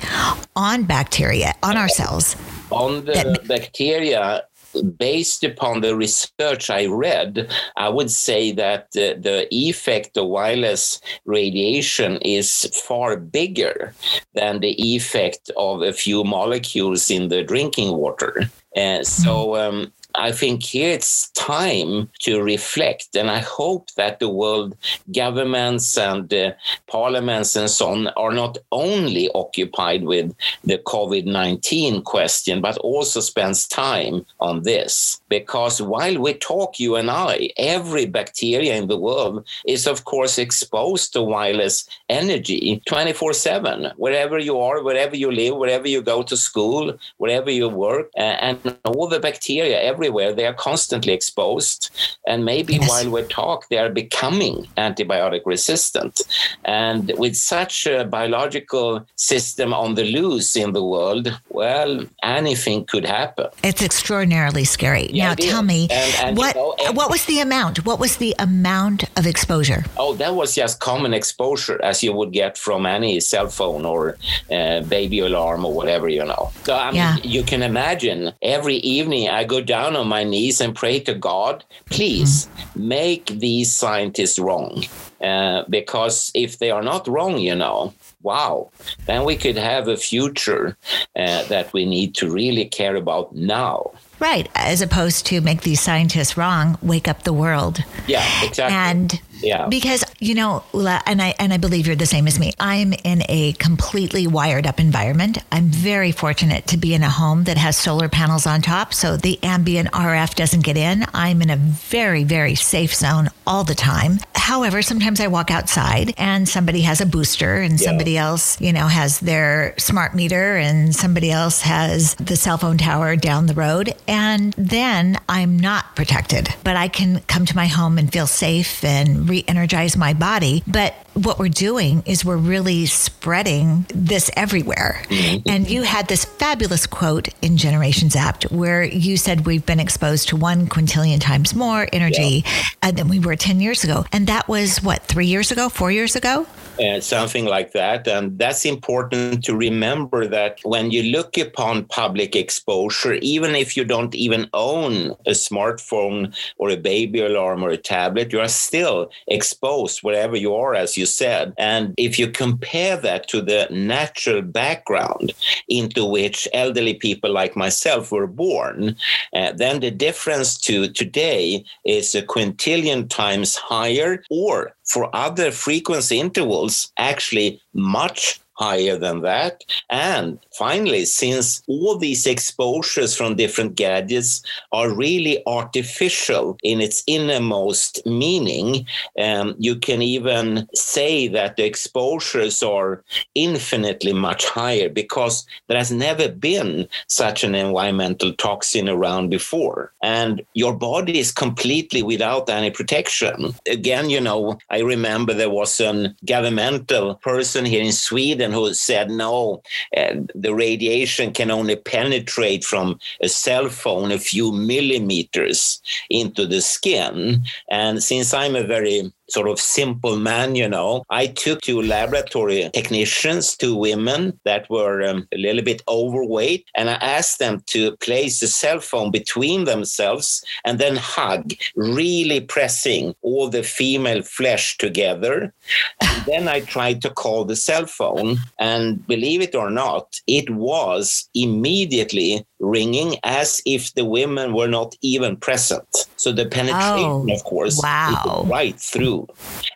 on 0.56 0.84
bacteria, 0.84 1.54
on 1.62 1.78
our 1.78 1.90
cells? 1.90 2.36
On 2.72 3.06
the 3.06 3.14
that, 3.14 3.48
bacteria, 3.48 4.44
based 4.82 5.44
upon 5.44 5.82
the 5.82 5.96
research 5.96 6.70
I 6.70 6.86
read, 6.86 7.50
I 7.76 7.90
would 7.90 8.12
say 8.12 8.52
that 8.54 8.92
the, 8.92 9.18
the 9.20 9.48
effect 9.52 10.18
of 10.18 10.28
wireless 10.28 11.02
radiation 11.26 12.18
is 12.18 12.66
far 12.74 13.18
bigger 13.18 13.94
than 14.34 14.60
the 14.60 14.74
effect 14.96 15.52
of 15.58 15.82
a 15.82 15.94
few 15.94 16.24
molecules 16.24 17.10
in 17.10 17.30
the 17.30 17.44
drinking 17.44 17.96
water. 17.96 18.50
Uh, 18.76 19.04
so 19.04 19.56
hmm. 19.56 19.76
um, 19.76 19.94
I 20.18 20.32
think 20.32 20.64
here 20.64 20.92
it's 20.92 21.30
time 21.32 22.10
to 22.22 22.42
reflect, 22.42 23.16
and 23.16 23.30
I 23.30 23.40
hope 23.40 23.92
that 23.98 24.20
the 24.20 24.30
world 24.30 24.76
governments 25.14 25.98
and 25.98 26.34
uh, 26.34 26.52
parliaments 26.88 27.56
and 27.56 27.70
so 27.70 27.90
on 27.90 28.08
are 28.10 28.34
not 28.34 28.58
only 28.72 29.30
occupied 29.36 30.04
with 30.04 30.34
the 30.64 30.78
COVID 30.80 31.26
19 31.26 32.02
question, 32.04 32.62
but 32.62 32.78
also 32.78 33.20
spends 33.20 33.68
time 33.68 34.26
on 34.40 34.64
this. 34.64 35.22
Because 35.30 35.82
while 35.82 36.18
we 36.20 36.34
talk, 36.34 36.80
you 36.80 36.96
and 36.96 37.10
I, 37.12 37.50
every 37.58 38.06
bacteria 38.06 38.76
in 38.76 38.88
the 38.88 38.98
world 38.98 39.46
is, 39.68 39.88
of 39.88 40.06
course, 40.06 40.38
exposed 40.38 41.14
to 41.14 41.22
wireless 41.22 41.88
energy 42.10 42.82
24 42.88 43.34
7, 43.34 43.92
wherever 43.98 44.40
you 44.40 44.60
are, 44.60 44.84
wherever 44.84 45.16
you 45.16 45.32
live, 45.32 45.56
wherever 45.58 45.88
you 45.88 46.02
go 46.02 46.24
to 46.24 46.38
school, 46.38 46.94
wherever 47.18 47.52
you 47.52 47.68
work, 47.70 48.10
uh, 48.18 48.38
and 48.48 48.78
all 48.86 49.08
the 49.08 49.20
bacteria, 49.20 49.82
every 49.82 50.05
everywhere. 50.06 50.34
They 50.34 50.46
are 50.46 50.54
constantly 50.54 51.14
exposed. 51.14 51.90
And 52.28 52.46
maybe 52.46 52.74
yes. 52.76 52.90
while 52.90 53.10
we 53.10 53.24
talk, 53.24 53.68
they 53.70 53.78
are 53.78 53.90
becoming 53.90 54.68
antibiotic 54.78 55.42
resistant. 55.46 56.22
And 56.64 57.12
with 57.18 57.36
such 57.36 57.88
a 57.88 58.06
biological 58.06 59.06
system 59.16 59.74
on 59.74 59.96
the 59.96 60.04
loose 60.04 60.56
in 60.56 60.74
the 60.74 60.84
world, 60.84 61.40
well, 61.50 62.06
anything 62.24 62.86
could 62.86 63.06
happen. 63.06 63.48
It's 63.64 63.82
extraordinarily 63.82 64.66
scary. 64.66 65.10
Yeah, 65.12 65.30
now, 65.30 65.36
tell 65.36 65.64
me, 65.64 65.88
and, 65.92 66.16
and, 66.24 66.38
what, 66.38 66.56
you 66.56 66.86
know, 66.86 66.92
what 66.94 67.10
was 67.10 67.26
the 67.26 67.40
amount? 67.40 67.86
What 67.86 68.00
was 68.00 68.18
the 68.18 68.36
amount 68.40 69.06
of 69.18 69.26
exposure? 69.26 69.84
Oh, 69.98 70.14
that 70.16 70.36
was 70.36 70.56
just 70.56 70.80
common 70.80 71.14
exposure 71.14 71.80
as 71.84 72.04
you 72.04 72.14
would 72.14 72.32
get 72.32 72.58
from 72.58 72.86
any 72.86 73.20
cell 73.20 73.48
phone 73.48 73.86
or 73.86 74.18
uh, 74.52 74.82
baby 74.82 75.20
alarm 75.20 75.66
or 75.66 75.74
whatever, 75.74 76.08
you 76.10 76.26
know. 76.26 76.52
So, 76.64 76.76
I 76.76 76.88
mean, 76.88 76.96
yeah. 76.96 77.18
you 77.24 77.44
can 77.44 77.62
imagine 77.64 78.34
every 78.42 78.78
evening 78.78 79.30
I 79.30 79.44
go 79.44 79.62
down 79.96 80.02
on 80.02 80.08
my 80.08 80.24
knees 80.24 80.62
and 80.62 80.76
pray 80.76 81.00
to 81.00 81.14
God, 81.14 81.64
please 81.90 82.48
mm. 82.48 82.76
make 82.76 83.26
these 83.28 83.72
scientists 83.72 84.40
wrong. 84.40 84.84
Uh, 85.22 85.64
because 85.70 86.32
if 86.36 86.60
they 86.60 86.72
are 86.72 86.84
not 86.84 87.08
wrong, 87.08 87.38
you 87.40 87.56
know, 87.56 87.94
wow, 88.22 88.70
then 89.08 89.24
we 89.26 89.36
could 89.36 89.58
have 89.58 89.88
a 89.88 89.98
future 89.98 90.78
uh, 91.16 91.44
that 91.46 91.72
we 91.74 91.86
need 91.86 92.14
to 92.16 92.30
really 92.30 92.66
care 92.66 92.96
about 92.96 93.34
now. 93.34 93.92
Right, 94.20 94.48
as 94.56 94.82
opposed 94.82 95.26
to 95.28 95.42
make 95.42 95.62
these 95.62 95.82
scientists 95.82 96.38
wrong, 96.38 96.78
wake 96.82 97.08
up 97.08 97.24
the 97.24 97.34
world. 97.34 97.84
Yeah, 98.08 98.24
exactly. 98.44 98.76
And 98.76 99.22
yeah. 99.42 99.68
Because, 99.68 100.04
you 100.26 100.34
know, 100.34 100.64
Olle, 100.74 101.00
and 101.06 101.22
I 101.22 101.36
and 101.38 101.54
I 101.54 101.58
believe 101.58 101.86
you're 101.86 101.96
the 101.96 102.08
same 102.08 102.26
as 102.28 102.40
me. 102.40 102.52
I'm 102.60 102.94
in 103.04 103.24
a 103.30 103.54
completely 103.54 104.26
wired 104.26 104.66
up 104.66 104.80
environment. 104.80 105.38
I'm 105.52 105.68
very 105.68 106.12
fortunate 106.12 106.66
to 106.68 106.78
be 106.78 106.96
in 106.96 107.04
a 107.04 107.10
home 107.10 107.44
that 107.44 107.58
has 107.58 107.78
solar 107.78 108.10
panels 108.10 108.48
on 108.48 108.62
top, 108.62 108.94
so 108.94 109.18
the 109.18 109.42
ambient 109.44 109.92
RF 109.92 110.34
doesn't 110.34 110.64
get 110.64 110.78
in. 110.78 111.06
I'm 111.14 111.42
in 111.44 111.52
a 111.52 111.58
very, 111.58 112.24
very 112.24 112.56
safe 112.56 112.96
zone 112.96 113.30
all 113.46 113.64
the 113.64 113.76
time. 113.76 114.20
However, 114.34 114.82
sometimes 114.82 115.20
I 115.20 115.28
walk 115.28 115.50
outside 115.50 116.14
and 116.18 116.48
somebody 116.48 116.82
has 116.82 117.02
a 117.02 117.06
booster 117.06 117.56
and 117.56 117.80
yeah. 117.80 117.88
somebody 117.88 118.18
else, 118.18 118.62
you 118.62 118.74
know, 118.74 118.86
has 118.86 119.20
their 119.20 119.74
smart 119.80 120.14
meter 120.14 120.58
and 120.58 120.96
somebody 120.96 121.32
else 121.32 121.62
has 121.62 122.14
the 122.16 122.36
cell 122.36 122.60
phone 122.60 122.78
tower 122.78 123.16
down 123.16 123.48
the 123.48 123.56
road. 123.56 123.96
And 124.08 124.54
then 124.56 125.18
I'm 125.28 125.58
not 125.58 125.96
protected, 125.96 126.54
but 126.64 126.76
I 126.76 126.90
can 126.90 127.22
come 127.22 127.46
to 127.48 127.56
my 127.56 127.66
home 127.66 127.98
and 127.98 128.12
feel 128.14 128.28
safe 128.28 128.84
and 128.84 129.28
re 129.28 129.44
energize 129.48 129.98
my 129.98 130.14
body. 130.16 130.64
But 130.68 130.96
what 131.16 131.40
we're 131.40 131.48
doing 131.48 132.04
is 132.06 132.26
we're 132.26 132.36
really 132.36 132.86
spreading 132.86 133.86
this 133.94 134.30
everywhere. 134.36 135.02
Mm-hmm. 135.06 135.50
And 135.50 135.70
you 135.70 135.84
had 135.84 136.08
this 136.08 136.26
fabulous 136.26 136.86
quote 136.86 137.30
in 137.42 137.56
Generation 137.58 138.10
Zapped 138.10 138.52
where 138.52 138.84
you 138.84 139.16
said 139.16 139.46
we've 139.46 139.66
been 139.66 139.80
exposed 139.80 140.28
to 140.30 140.36
one 140.36 140.68
quintillion 140.68 141.22
times 141.22 141.56
more 141.56 141.88
energy 141.94 142.44
yeah. 142.84 142.92
than 142.92 143.08
we 143.08 143.20
were 143.20 143.36
10 143.36 143.62
years 143.62 143.84
ago. 143.84 144.06
And 144.12 144.28
that 144.28 144.48
was 144.48 144.84
what, 144.84 145.04
three 145.04 145.26
years 145.26 145.52
ago, 145.52 145.70
four 145.70 145.92
years 145.92 146.16
ago? 146.16 146.46
Uh, 146.78 147.00
something 147.00 147.46
like 147.46 147.72
that. 147.72 148.06
And 148.06 148.38
that's 148.38 148.66
important 148.66 149.46
to 149.46 149.56
remember 149.56 150.28
that 150.28 150.60
when 150.64 150.92
you 150.92 151.04
look 151.04 151.38
upon 151.38 151.86
public 151.86 152.36
exposure, 152.36 153.14
even 153.14 153.56
if 153.56 153.78
you 153.78 153.86
don't 153.86 154.14
even 154.14 154.50
own 154.54 155.12
a 155.26 155.32
smartphone 155.32 156.36
or 156.58 156.70
a 156.70 156.76
baby 156.76 157.22
alarm 157.22 157.64
or 157.64 157.70
a 157.70 157.78
tablet, 157.78 158.34
you 158.34 158.42
are 158.42 158.50
still 158.50 159.10
exposed 159.28 160.00
wherever 160.00 160.36
you 160.36 160.54
are, 160.54 160.76
as 160.76 160.98
you 160.98 161.05
said. 161.06 161.54
And 161.58 161.94
if 161.98 162.18
you 162.20 162.30
compare 162.30 162.98
that 162.98 163.28
to 163.30 163.42
the 163.42 163.68
natural 163.72 164.42
background 164.42 165.34
into 165.68 166.06
which 166.06 166.48
elderly 166.54 166.96
people 166.96 167.32
like 167.32 167.56
myself 167.56 168.12
were 168.12 168.28
born, 168.28 168.96
uh, 169.36 169.52
then 169.54 169.80
the 169.80 169.92
difference 169.92 170.58
to 170.62 170.90
today 170.90 171.64
is 171.86 172.16
a 172.16 172.22
quintillion 172.22 173.10
times 173.10 173.56
higher, 173.56 174.24
or 174.30 174.74
for 174.84 175.14
other 175.16 175.52
frequency 175.52 176.20
intervals, 176.20 176.92
actually 176.98 177.62
much 177.74 178.40
higher 178.56 178.98
than 178.98 179.22
that. 179.22 179.64
And 179.90 180.40
finally, 180.58 181.06
since 181.06 181.62
all 181.68 181.98
these 181.98 182.26
exposures 182.26 183.16
from 183.16 183.36
different 183.36 183.76
gadgets 183.76 184.42
are 184.72 184.94
really 184.94 185.44
artificial 185.46 186.58
in 186.64 186.82
its 186.82 187.04
innermost 187.08 188.06
meaning, 188.06 188.86
um, 189.20 189.56
you 189.60 189.76
can 189.76 190.02
even 190.02 190.68
say 190.74 191.28
that 191.28 191.56
the 191.56 191.66
exposures 191.66 192.64
are 192.64 193.04
infinitely 193.36 194.14
much 194.14 194.46
higher 194.46 194.90
because 194.90 195.46
there 195.68 195.78
has 195.78 195.92
never 195.92 196.30
been 196.30 196.88
such 197.08 197.44
an 197.44 197.56
environmental 197.56 198.34
toxin 198.34 198.90
around 198.90 199.30
before. 199.30 199.92
And 200.02 200.42
your 200.54 200.76
body 200.76 201.20
is 201.20 201.32
completely 201.32 202.04
without 202.04 202.50
any 202.50 202.72
protection. 202.72 203.54
Again, 203.70 204.10
you 204.10 204.22
know, 204.22 204.58
I 204.70 204.80
remember 204.80 205.34
there 205.34 205.50
was 205.50 205.80
a 205.80 206.16
governmental 206.26 207.16
person 207.16 207.66
here 207.66 207.84
in 207.84 207.92
Sweden 207.92 208.45
who 208.52 208.74
said 208.74 209.10
no, 209.10 209.62
uh, 209.96 210.16
the 210.34 210.54
radiation 210.54 211.32
can 211.34 211.52
only 211.52 211.76
penetrate 211.76 212.64
from 212.64 213.00
a 213.22 213.28
cell 213.28 213.70
phone 213.70 214.12
a 214.12 214.20
few 214.20 214.52
millimeters 214.52 215.82
into 216.10 216.46
the 216.46 216.62
skin. 216.62 217.44
And 217.70 218.04
since 218.04 218.34
I'm 218.34 218.56
a 218.56 218.64
very 218.64 219.12
sort 219.30 219.48
of 219.48 219.60
simple 219.60 220.18
man, 220.18 220.56
you 220.56 220.68
know. 220.68 221.04
I 221.10 221.28
took 221.28 221.62
two 221.62 221.82
laboratory 221.82 222.70
technicians, 222.74 223.56
two 223.56 223.76
women 223.76 224.40
that 224.44 224.70
were 224.70 225.04
um, 225.04 225.28
a 225.34 225.38
little 225.38 225.64
bit 225.64 225.82
overweight, 225.88 226.66
and 226.76 226.90
I 226.90 226.94
asked 226.94 227.40
them 227.40 227.64
to 227.68 227.96
place 227.98 228.40
the 228.40 228.48
cell 228.48 228.80
phone 228.80 229.12
between 229.12 229.66
themselves 229.66 230.44
and 230.64 230.80
then 230.80 230.96
hug, 230.96 231.54
really 231.76 232.42
pressing 232.42 233.16
all 233.22 233.50
the 233.50 233.64
female 233.64 234.22
flesh 234.22 234.78
together. 234.78 235.54
And 236.02 236.26
then 236.28 236.48
I 236.48 236.62
tried 236.62 237.02
to 237.04 237.10
call 237.10 237.46
the 237.46 237.56
cell 237.56 237.86
phone, 237.86 238.38
and 238.60 239.06
believe 239.08 239.42
it 239.42 239.56
or 239.56 239.70
not, 239.70 240.20
it 240.28 240.50
was 240.50 241.30
immediately 241.34 242.46
ringing 242.60 243.18
as 243.24 243.62
if 243.66 243.94
the 243.94 244.06
women 244.06 244.54
were 244.54 244.68
not 244.68 244.96
even 245.02 245.38
present. 245.38 246.08
So 246.16 246.32
the 246.32 246.46
penetration, 246.46 247.30
oh, 247.30 247.34
of 247.34 247.44
course, 247.44 247.80
wow. 247.82 248.46
right 248.50 248.80
through, 248.80 249.15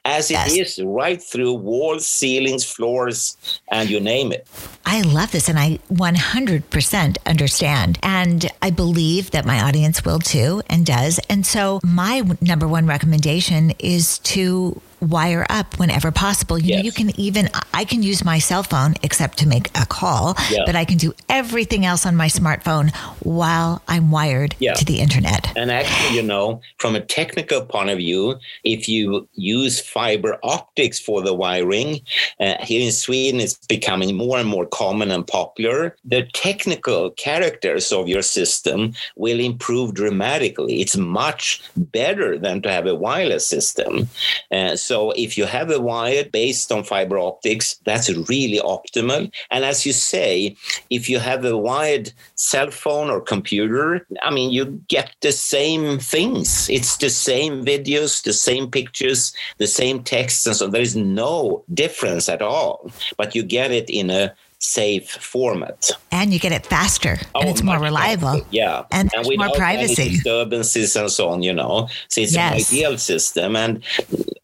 as 0.05 0.31
yes. 0.31 0.53
it 0.53 0.59
is 0.59 0.79
right 0.83 1.21
through 1.21 1.53
walls, 1.53 2.05
ceilings, 2.05 2.63
floors, 2.63 3.37
and 3.71 3.89
you 3.89 3.99
name 3.99 4.31
it. 4.31 4.47
I 4.85 5.01
love 5.01 5.31
this, 5.31 5.49
and 5.49 5.59
I 5.59 5.79
100% 5.91 7.17
understand, 7.25 7.99
and 8.01 8.49
I 8.61 8.69
believe 8.69 9.31
that 9.31 9.45
my 9.45 9.61
audience 9.61 10.03
will 10.03 10.19
too, 10.19 10.61
and 10.67 10.85
does. 10.85 11.19
And 11.29 11.45
so 11.45 11.79
my 11.83 12.23
number 12.41 12.67
one 12.67 12.85
recommendation 12.87 13.71
is 13.79 14.19
to 14.19 14.81
wire 15.01 15.45
up 15.49 15.79
whenever 15.79 16.11
possible. 16.11 16.57
You 16.57 16.67
yes. 16.67 16.77
know, 16.77 16.83
you 16.83 16.91
can 16.91 17.19
even, 17.19 17.49
I 17.73 17.85
can 17.85 18.03
use 18.03 18.23
my 18.25 18.39
cell 18.39 18.63
phone 18.63 18.95
except 19.03 19.37
to 19.39 19.47
make 19.47 19.69
a 19.79 19.85
call, 19.85 20.35
yeah. 20.49 20.63
but 20.65 20.75
I 20.75 20.85
can 20.85 20.97
do 20.97 21.13
everything 21.29 21.85
else 21.85 22.05
on 22.05 22.15
my 22.15 22.27
smartphone 22.27 22.93
while 23.21 23.81
I'm 23.87 24.11
wired 24.11 24.55
yeah. 24.59 24.73
to 24.73 24.85
the 24.85 24.99
internet. 24.99 25.55
And 25.55 25.71
actually, 25.71 26.15
you 26.15 26.23
know, 26.23 26.61
from 26.77 26.95
a 26.95 27.01
technical 27.01 27.61
point 27.65 27.89
of 27.89 27.97
view, 27.97 28.35
if 28.63 28.89
you 28.89 29.27
use 29.35 29.79
fiber 29.79 30.37
optics 30.43 30.99
for 30.99 31.21
the 31.21 31.33
wiring, 31.33 32.01
uh, 32.39 32.55
here 32.61 32.81
in 32.85 32.91
Sweden, 32.91 33.39
it's 33.39 33.55
becoming 33.67 34.15
more 34.15 34.37
and 34.37 34.49
more 34.49 34.65
common 34.65 35.11
and 35.11 35.25
popular. 35.25 35.95
The 36.05 36.23
technical 36.33 37.11
characters 37.11 37.91
of 37.91 38.07
your 38.07 38.21
system 38.21 38.93
will 39.15 39.39
improve 39.39 39.93
dramatically. 39.93 40.81
It's 40.81 40.97
much 40.97 41.61
better 41.75 42.37
than 42.37 42.61
to 42.63 42.71
have 42.71 42.85
a 42.85 42.95
wireless 42.95 43.45
system. 43.45 44.09
Uh, 44.51 44.75
so 44.75 44.88
if 45.15 45.37
you 45.37 45.45
have 45.45 45.69
a 45.71 45.79
wire 45.79 46.25
based 46.31 46.71
on 46.71 46.83
fiber 46.83 47.17
optics, 47.17 47.75
that's 47.85 48.09
really 48.29 48.59
optimal. 48.59 49.31
And 49.51 49.65
as 49.65 49.85
you 49.85 49.93
say, 49.93 50.55
if 50.89 51.09
you 51.09 51.19
have 51.19 51.45
a 51.45 51.57
wired 51.57 52.11
cell 52.35 52.71
phone 52.71 53.09
or 53.09 53.21
computer, 53.21 54.05
I 54.21 54.31
mean, 54.31 54.51
you 54.51 54.81
get 54.87 55.15
the 55.21 55.31
same 55.31 55.99
things. 55.99 56.69
It's 56.69 56.97
the 56.97 57.09
same 57.09 57.65
videos, 57.65 58.23
the 58.23 58.33
same 58.33 58.69
pictures, 58.69 59.33
the 59.57 59.67
same 59.67 60.03
text, 60.03 60.47
and 60.47 60.55
so 60.55 60.67
there 60.67 60.81
is 60.81 60.95
no 60.95 61.63
difference 61.73 62.29
at 62.29 62.41
all. 62.41 62.91
But 63.17 63.35
you 63.35 63.43
get 63.43 63.71
it 63.71 63.89
in 63.89 64.09
a 64.09 64.33
safe 64.59 65.09
format. 65.09 65.91
And 66.11 66.33
you 66.33 66.39
get 66.39 66.51
it 66.51 66.65
faster 66.65 67.17
oh, 67.33 67.39
and 67.39 67.49
it's 67.49 67.63
more 67.63 67.79
reliable. 67.79 68.33
Faster. 68.33 68.47
Yeah. 68.51 68.83
And, 68.91 69.09
and 69.15 69.27
more 69.37 69.49
privacy. 69.55 70.09
disturbances 70.09 70.95
and 70.95 71.09
so 71.09 71.29
on, 71.29 71.43
you 71.43 71.53
know. 71.53 71.87
So 72.09 72.21
it's 72.21 72.33
yes. 72.33 72.51
an 72.53 72.77
ideal 72.77 72.97
system. 72.97 73.55
And 73.55 73.83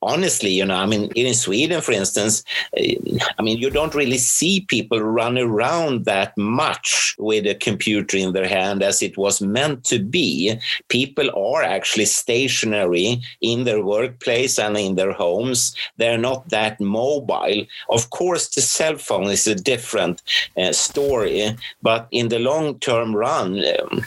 honestly, 0.05 0.51
you 0.51 0.65
know, 0.65 0.75
I 0.75 0.85
mean, 0.85 1.11
in 1.15 1.33
Sweden, 1.33 1.81
for 1.81 1.91
instance, 1.91 2.43
eh, 2.77 2.95
I 3.37 3.41
mean, 3.41 3.57
you 3.57 3.69
don't 3.69 3.95
really 3.95 4.19
see 4.19 4.61
people 4.61 5.01
run 5.01 5.37
around 5.37 6.05
that 6.05 6.37
much 6.37 7.15
with 7.17 7.45
a 7.47 7.55
computer 7.55 8.17
in 8.17 8.33
their 8.33 8.47
hand 8.47 8.83
as 8.83 9.01
it 9.01 9.17
was 9.17 9.41
meant 9.41 9.83
to 9.85 9.99
be. 9.99 10.57
People 10.87 11.29
are 11.35 11.63
actually 11.63 12.05
stationary 12.05 13.21
in 13.41 13.63
their 13.63 13.83
workplace 13.83 14.59
and 14.59 14.77
in 14.77 14.95
their 14.95 15.11
homes. 15.11 15.75
They're 15.97 16.17
not 16.17 16.49
that 16.49 16.79
mobile. 16.79 17.65
Of 17.89 18.09
course, 18.11 18.49
the 18.49 18.61
cell 18.61 18.97
phone 18.97 19.29
is 19.31 19.47
a 19.47 19.55
different 19.55 20.21
uh, 20.57 20.71
story, 20.71 21.55
but 21.81 22.07
in 22.11 22.29
the 22.29 22.39
long 22.39 22.79
term 22.79 23.15
run, 23.15 23.63
um, 23.79 24.05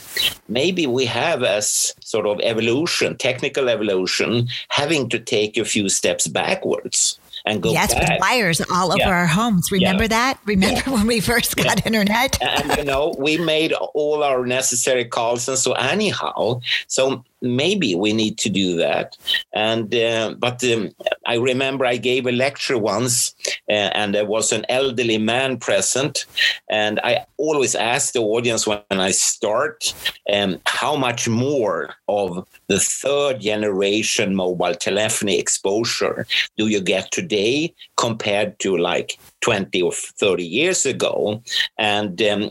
maybe 0.48 0.86
we 0.86 1.04
have, 1.06 1.42
as 1.42 1.94
sort 2.08 2.26
of 2.26 2.40
evolution, 2.40 3.16
technical 3.16 3.68
evolution, 3.68 4.48
having 4.70 5.10
to 5.10 5.18
take 5.18 5.58
a 5.58 5.64
few 5.64 5.90
steps 5.90 6.26
backwards 6.26 7.18
and 7.44 7.62
go 7.62 7.70
yes, 7.70 7.92
back. 7.92 8.08
with 8.08 8.20
wires 8.20 8.62
all 8.72 8.96
yeah. 8.96 9.04
over 9.04 9.14
our 9.14 9.26
homes. 9.26 9.70
Remember 9.70 10.04
yeah. 10.04 10.08
that? 10.08 10.40
Remember 10.46 10.82
yeah. 10.86 10.92
when 10.94 11.06
we 11.06 11.20
first 11.20 11.54
got 11.56 11.84
internet? 11.86 12.40
and 12.42 12.78
you 12.78 12.84
know, 12.84 13.14
we 13.18 13.36
made 13.36 13.72
all 13.72 14.22
our 14.22 14.46
necessary 14.46 15.04
calls 15.04 15.48
and 15.48 15.58
so 15.58 15.72
anyhow. 15.72 16.60
So 16.86 17.24
maybe 17.40 17.94
we 17.94 18.12
need 18.12 18.38
to 18.38 18.48
do 18.48 18.76
that. 18.76 19.16
And 19.52 19.94
uh, 19.94 20.34
but 20.38 20.62
um, 20.64 20.90
I 21.26 21.34
remember 21.34 21.84
I 21.84 21.96
gave 21.96 22.26
a 22.26 22.32
lecture 22.32 22.78
once, 22.78 23.34
uh, 23.68 23.90
and 23.94 24.14
there 24.14 24.26
was 24.26 24.52
an 24.52 24.64
elderly 24.68 25.18
man 25.18 25.58
present, 25.58 26.26
and 26.70 27.00
I 27.00 27.26
always 27.36 27.74
ask 27.74 28.12
the 28.12 28.20
audience 28.20 28.66
when 28.66 28.82
I 28.90 29.10
start, 29.10 29.94
um, 30.32 30.60
how 30.66 30.96
much 30.96 31.28
more 31.28 31.94
of 32.08 32.46
the 32.68 32.80
third 32.80 33.40
generation 33.40 34.34
mobile 34.34 34.74
telephony 34.74 35.38
exposure 35.38 36.26
do 36.56 36.68
you 36.68 36.80
get 36.80 37.10
today 37.10 37.74
compared 37.96 38.58
to 38.60 38.76
like 38.76 39.18
20 39.40 39.82
or 39.82 39.92
30 39.92 40.44
years 40.44 40.86
ago? 40.86 41.42
And 41.78 42.20
um, 42.22 42.50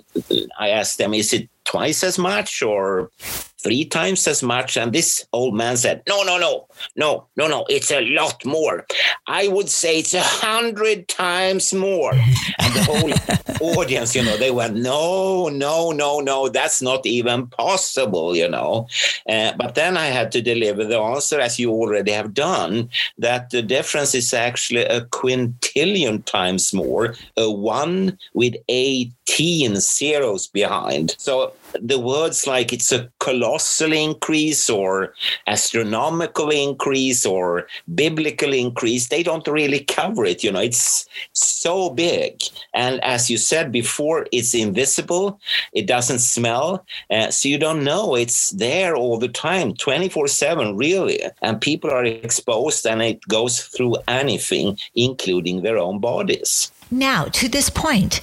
I 0.59 0.69
asked 0.69 0.97
them, 0.97 1.13
is 1.13 1.33
it 1.33 1.49
twice 1.65 2.03
as 2.03 2.17
much 2.17 2.61
or 2.61 3.11
three 3.61 3.85
times 3.85 4.27
as 4.27 4.43
much. 4.43 4.77
And 4.77 4.93
this 4.93 5.25
old 5.33 5.55
man 5.55 5.77
said, 5.77 6.03
No, 6.07 6.23
no, 6.23 6.37
no, 6.37 6.67
no, 6.95 7.27
no, 7.35 7.47
no, 7.47 7.65
it's 7.69 7.91
a 7.91 8.01
lot 8.01 8.45
more. 8.45 8.85
I 9.27 9.47
would 9.47 9.69
say 9.69 9.99
it's 9.99 10.13
a 10.13 10.21
hundred 10.21 11.07
times 11.07 11.73
more. 11.73 12.13
And 12.13 12.73
the 12.73 12.83
whole 12.83 13.75
audience, 13.77 14.15
you 14.15 14.23
know, 14.23 14.37
they 14.37 14.51
went, 14.51 14.75
No, 14.75 15.49
no, 15.49 15.91
no, 15.91 16.19
no, 16.19 16.49
that's 16.49 16.81
not 16.81 17.05
even 17.05 17.47
possible, 17.47 18.35
you 18.35 18.47
know. 18.47 18.87
Uh, 19.27 19.53
but 19.57 19.75
then 19.75 19.97
I 19.97 20.07
had 20.07 20.31
to 20.33 20.41
deliver 20.41 20.83
the 20.83 20.99
answer, 20.99 21.39
as 21.39 21.59
you 21.59 21.71
already 21.71 22.11
have 22.11 22.33
done, 22.33 22.89
that 23.17 23.49
the 23.49 23.61
difference 23.61 24.13
is 24.15 24.33
actually 24.33 24.83
a 24.83 25.01
quintillion 25.01 26.23
times 26.25 26.73
more, 26.73 27.15
a 27.35 27.49
one 27.51 28.17
with 28.33 28.55
18 28.69 29.75
zeros 29.77 30.47
behind. 30.47 31.15
So 31.17 31.53
the 31.73 31.99
words 31.99 32.47
like 32.47 32.73
it's 32.73 32.91
a 32.91 33.09
colossal 33.19 33.93
increase 33.93 34.69
or 34.69 35.13
astronomical 35.47 36.49
increase 36.49 37.25
or 37.25 37.67
biblical 37.93 38.53
increase, 38.53 39.07
they 39.07 39.23
don't 39.23 39.47
really 39.47 39.81
cover 39.81 40.25
it. 40.25 40.43
You 40.43 40.51
know, 40.51 40.61
it's 40.61 41.07
so 41.33 41.89
big. 41.89 42.41
And 42.73 43.03
as 43.03 43.29
you 43.29 43.37
said 43.37 43.71
before, 43.71 44.27
it's 44.31 44.53
invisible, 44.53 45.39
it 45.73 45.87
doesn't 45.87 46.19
smell. 46.19 46.85
Uh, 47.09 47.31
so 47.31 47.49
you 47.49 47.57
don't 47.57 47.83
know 47.83 48.15
it's 48.15 48.51
there 48.51 48.95
all 48.95 49.17
the 49.17 49.27
time, 49.27 49.73
24 49.73 50.27
7, 50.27 50.77
really. 50.77 51.21
And 51.41 51.61
people 51.61 51.91
are 51.91 52.05
exposed 52.05 52.85
and 52.85 53.01
it 53.01 53.21
goes 53.27 53.61
through 53.61 53.97
anything, 54.07 54.77
including 54.95 55.61
their 55.61 55.77
own 55.77 55.99
bodies. 55.99 56.71
Now, 56.89 57.25
to 57.25 57.49
this 57.49 57.69
point, 57.69 58.21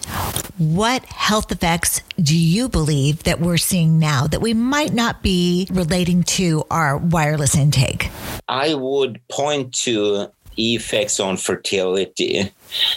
what 0.56 1.04
health 1.04 1.52
effects 1.52 2.00
do 2.18 2.36
you 2.36 2.68
believe 2.68 3.24
that 3.24 3.38
we're 3.38 3.58
seeing 3.58 3.98
now 3.98 4.26
that 4.26 4.40
we 4.40 4.54
might 4.54 4.94
not 4.94 5.22
be 5.22 5.68
relating 5.70 6.22
to 6.22 6.64
our 6.70 6.96
wireless 6.96 7.54
intake? 7.54 8.08
I 8.48 8.72
would 8.72 9.20
point 9.28 9.74
to 9.82 10.28
effects 10.56 11.20
on 11.20 11.36
fertility 11.36 12.50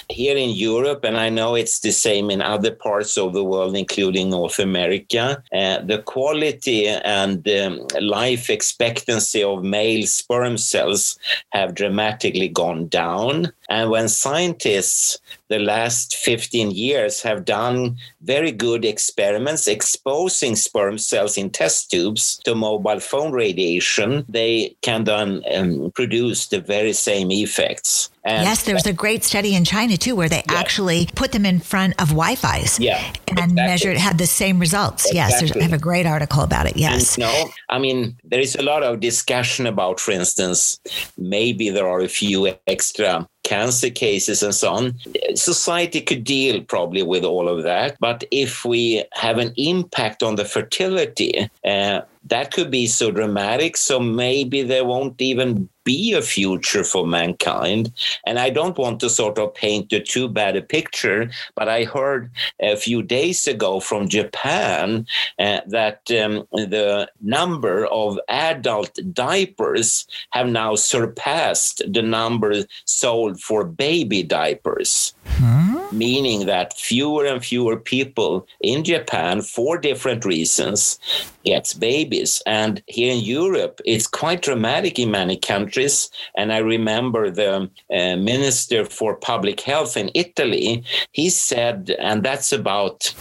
here 0.09 0.37
in 0.37 0.51
Europe, 0.51 1.03
and 1.03 1.17
I 1.17 1.29
know 1.29 1.55
it's 1.55 1.79
the 1.79 1.91
same 1.91 2.29
in 2.29 2.41
other 2.41 2.71
parts 2.71 3.17
of 3.17 3.33
the 3.33 3.43
world, 3.43 3.75
including 3.75 4.29
North 4.29 4.59
America, 4.59 5.43
uh, 5.53 5.79
the 5.79 6.01
quality 6.05 6.87
and 6.87 7.47
um, 7.49 7.87
life 8.01 8.49
expectancy 8.49 9.43
of 9.43 9.63
male 9.63 10.05
sperm 10.05 10.57
cells 10.57 11.17
have 11.49 11.75
dramatically 11.75 12.47
gone 12.47 12.87
down. 12.87 13.51
And 13.69 13.89
when 13.89 14.07
scientists 14.07 15.19
the 15.49 15.59
last 15.59 16.15
15 16.15 16.71
years 16.71 17.21
have 17.21 17.45
done 17.45 17.97
very 18.21 18.51
good 18.51 18.83
experiments 18.83 19.67
exposing 19.67 20.55
sperm 20.55 20.97
cells 20.97 21.37
in 21.37 21.49
test 21.49 21.91
tubes 21.91 22.39
to 22.43 22.55
mobile 22.55 22.99
phone 22.99 23.31
radiation, 23.31 24.25
they 24.27 24.75
can 24.81 25.03
then 25.05 25.43
um, 25.53 25.91
produce 25.91 26.47
the 26.47 26.59
very 26.59 26.93
same 26.93 27.31
effects. 27.31 28.09
And 28.27 28.43
yes, 28.43 28.63
there 28.63 28.75
was 28.75 28.85
a 28.85 28.91
great 28.91 29.23
study 29.23 29.55
in 29.55 29.63
China 29.63 29.95
too, 29.95 30.15
where 30.15 30.27
they 30.27 30.43
yeah. 30.49 30.59
actually 30.59 31.07
put 31.15 31.31
them 31.31 31.45
in 31.45 31.61
front 31.61 31.93
of 32.01 32.09
Wi-Fi's. 32.09 32.77
Yeah, 32.77 32.97
and 33.29 33.39
exactly. 33.39 33.55
measured 33.55 33.97
had 33.97 34.17
the 34.17 34.27
same 34.27 34.59
results. 34.59 35.05
Exactly. 35.05 35.47
Yes, 35.47 35.55
I 35.55 35.61
have 35.61 35.73
a 35.73 35.77
great 35.77 36.05
article 36.05 36.43
about 36.43 36.65
it. 36.67 36.75
Yes. 36.75 37.17
no, 37.17 37.49
I 37.69 37.79
mean 37.79 38.17
there 38.25 38.41
is 38.41 38.55
a 38.55 38.61
lot 38.61 38.83
of 38.83 38.99
discussion 38.99 39.65
about, 39.65 40.01
for 40.01 40.11
instance, 40.11 40.79
maybe 41.17 41.69
there 41.69 41.87
are 41.87 42.01
a 42.01 42.09
few 42.09 42.53
extra 42.67 43.25
cancer 43.47 43.89
cases 43.89 44.43
and 44.43 44.53
so 44.53 44.73
on. 44.73 44.93
Society 45.35 46.01
could 46.01 46.25
deal 46.25 46.61
probably 46.63 47.01
with 47.01 47.23
all 47.23 47.47
of 47.47 47.63
that. 47.63 47.95
But 47.99 48.25
if 48.29 48.65
we 48.65 49.05
have 49.13 49.37
an 49.37 49.53
impact 49.55 50.21
on 50.21 50.35
the 50.35 50.43
fertility, 50.43 51.49
uh, 51.63 52.01
that 52.29 52.53
could 52.53 52.71
be 52.71 52.87
so 52.87 53.11
dramatic. 53.11 53.77
So 53.77 53.99
maybe 53.99 54.61
there 54.63 54.85
won't 54.85 55.21
even 55.21 55.69
be 55.87 56.11
a 56.11 56.21
future 56.21 56.83
for 56.83 57.07
mankind. 57.07 57.93
And 58.25 58.37
I 58.39 58.49
don't 58.49 58.77
want 58.77 58.99
to 58.99 59.09
sort 59.09 59.39
of 59.39 59.53
paint 59.55 59.93
a 59.93 60.01
too 60.01 60.27
bad 60.27 60.57
a 60.57 60.61
picture, 60.61 61.31
but 61.55 61.69
I 61.69 61.85
heard 61.85 62.29
a 62.59 62.75
few 62.75 63.01
days 63.01 63.47
ago 63.47 63.79
from 63.79 64.09
Japan 64.09 65.07
uh, 65.39 65.61
that 65.67 66.01
um, 66.11 66.45
the 66.51 67.09
number 67.21 67.85
of 67.85 68.19
adult 68.27 68.99
diapers 69.13 70.05
have 70.31 70.49
now 70.49 70.75
surpassed 70.75 71.81
the 71.87 72.01
number 72.01 72.65
sold 72.83 73.39
for 73.39 73.63
baby 73.63 74.23
diapers. 74.23 75.13
Hmm? 75.25 75.77
Meaning 75.97 76.47
that 76.47 76.73
fewer 76.73 77.25
and 77.25 77.41
fewer 77.41 77.77
people 77.77 78.45
in 78.59 78.83
Japan, 78.83 79.41
for 79.41 79.77
different 79.77 80.25
reasons, 80.25 80.99
gets 81.47 81.73
babies. 81.73 82.41
And 82.45 82.83
here 82.87 83.13
in 83.13 83.21
Europe, 83.23 83.79
it's 83.85 84.07
quite 84.07 84.41
dramatic 84.41 84.99
in 84.99 85.11
many 85.11 85.37
countries. 85.37 86.09
And 86.35 86.51
I 86.51 86.57
remember 86.57 87.29
the 87.29 87.69
uh, 87.97 88.15
Minister 88.17 88.83
for 88.85 89.15
Public 89.15 89.61
Health 89.61 89.95
in 89.95 90.11
Italy, 90.13 90.83
he 91.13 91.29
said, 91.29 91.95
and 91.99 92.21
that's 92.23 92.51
about 92.51 93.13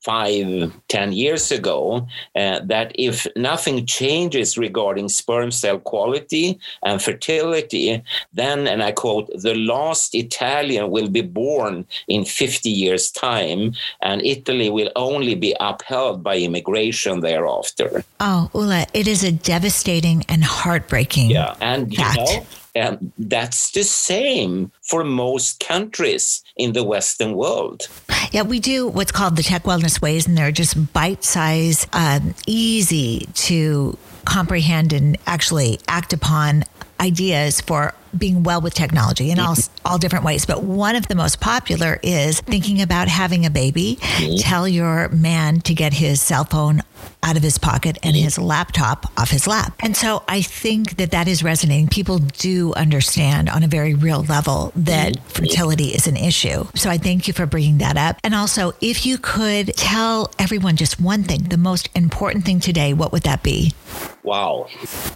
five, 0.00 0.72
ten 0.88 1.12
years 1.12 1.52
ago, 1.52 2.06
uh, 2.34 2.60
that 2.64 2.92
if 2.94 3.26
nothing 3.36 3.86
changes 3.86 4.56
regarding 4.56 5.08
sperm 5.08 5.50
cell 5.50 5.78
quality 5.78 6.58
and 6.82 7.02
fertility, 7.02 8.02
then, 8.32 8.66
and 8.66 8.82
I 8.82 8.92
quote, 8.92 9.28
the 9.34 9.54
last 9.54 10.14
Italian 10.14 10.90
will 10.90 11.08
be 11.08 11.22
born 11.22 11.86
in 12.08 12.24
50 12.24 12.70
years' 12.70 13.10
time, 13.10 13.72
and 14.00 14.22
Italy 14.22 14.70
will 14.70 14.90
only 14.96 15.34
be 15.34 15.54
upheld 15.60 16.22
by 16.22 16.36
immigration 16.38 17.20
thereafter 17.20 17.69
after. 17.70 18.04
Oh, 18.18 18.50
Olle, 18.54 18.86
it 18.94 19.06
is 19.06 19.24
a 19.24 19.32
devastating 19.32 20.24
and 20.28 20.44
heartbreaking. 20.44 21.30
Yeah, 21.30 21.56
and 21.60 21.94
fact. 21.94 22.18
you 22.18 22.24
know, 22.24 22.46
and 22.74 23.12
that's 23.18 23.72
the 23.72 23.82
same 23.82 24.70
for 24.82 25.02
most 25.04 25.60
countries 25.60 26.42
in 26.56 26.72
the 26.72 26.84
Western 26.84 27.34
world. 27.34 27.88
Yeah, 28.32 28.42
we 28.42 28.60
do 28.60 28.86
what's 28.86 29.12
called 29.12 29.36
the 29.36 29.42
tech 29.42 29.64
wellness 29.64 30.00
ways, 30.00 30.26
and 30.26 30.36
they're 30.36 30.52
just 30.52 30.92
bite 30.92 31.24
size, 31.24 31.86
um, 31.92 32.34
easy 32.46 33.26
to 33.34 33.98
comprehend 34.24 34.92
and 34.92 35.16
actually 35.26 35.80
act 35.88 36.12
upon 36.12 36.64
ideas 37.00 37.60
for 37.60 37.94
being 38.16 38.42
well 38.42 38.60
with 38.60 38.74
technology 38.74 39.30
in 39.30 39.38
all, 39.38 39.56
all 39.84 39.98
different 39.98 40.24
ways. 40.24 40.44
But 40.44 40.62
one 40.62 40.96
of 40.96 41.08
the 41.08 41.14
most 41.14 41.40
popular 41.40 41.98
is 42.02 42.40
thinking 42.40 42.82
about 42.82 43.08
having 43.08 43.46
a 43.46 43.50
baby. 43.50 43.96
Mm-hmm. 44.00 44.36
Tell 44.38 44.68
your 44.68 45.08
man 45.08 45.60
to 45.62 45.74
get 45.74 45.94
his 45.94 46.20
cell 46.20 46.44
phone 46.44 46.82
out 47.22 47.36
of 47.36 47.42
his 47.42 47.58
pocket 47.58 47.98
and 48.02 48.16
his 48.16 48.38
laptop 48.38 49.06
off 49.18 49.30
his 49.30 49.46
lap. 49.46 49.74
And 49.80 49.96
so 49.96 50.22
I 50.28 50.42
think 50.42 50.96
that 50.96 51.10
that 51.10 51.28
is 51.28 51.42
resonating. 51.42 51.88
People 51.88 52.18
do 52.18 52.72
understand 52.74 53.48
on 53.48 53.62
a 53.62 53.66
very 53.68 53.94
real 53.94 54.22
level 54.24 54.72
that 54.76 55.12
mm-hmm. 55.12 55.28
fertility 55.28 55.88
is 55.88 56.06
an 56.06 56.16
issue. 56.16 56.66
So 56.74 56.90
I 56.90 56.98
thank 56.98 57.28
you 57.28 57.34
for 57.34 57.46
bringing 57.46 57.78
that 57.78 57.96
up. 57.96 58.16
And 58.24 58.34
also, 58.34 58.72
if 58.80 59.04
you 59.04 59.18
could 59.18 59.74
tell 59.76 60.30
everyone 60.38 60.76
just 60.76 61.00
one 61.00 61.24
thing, 61.24 61.44
the 61.44 61.56
most 61.56 61.88
important 61.94 62.44
thing 62.44 62.60
today, 62.60 62.94
what 62.94 63.12
would 63.12 63.22
that 63.22 63.42
be? 63.42 63.72
Wow. 64.22 64.68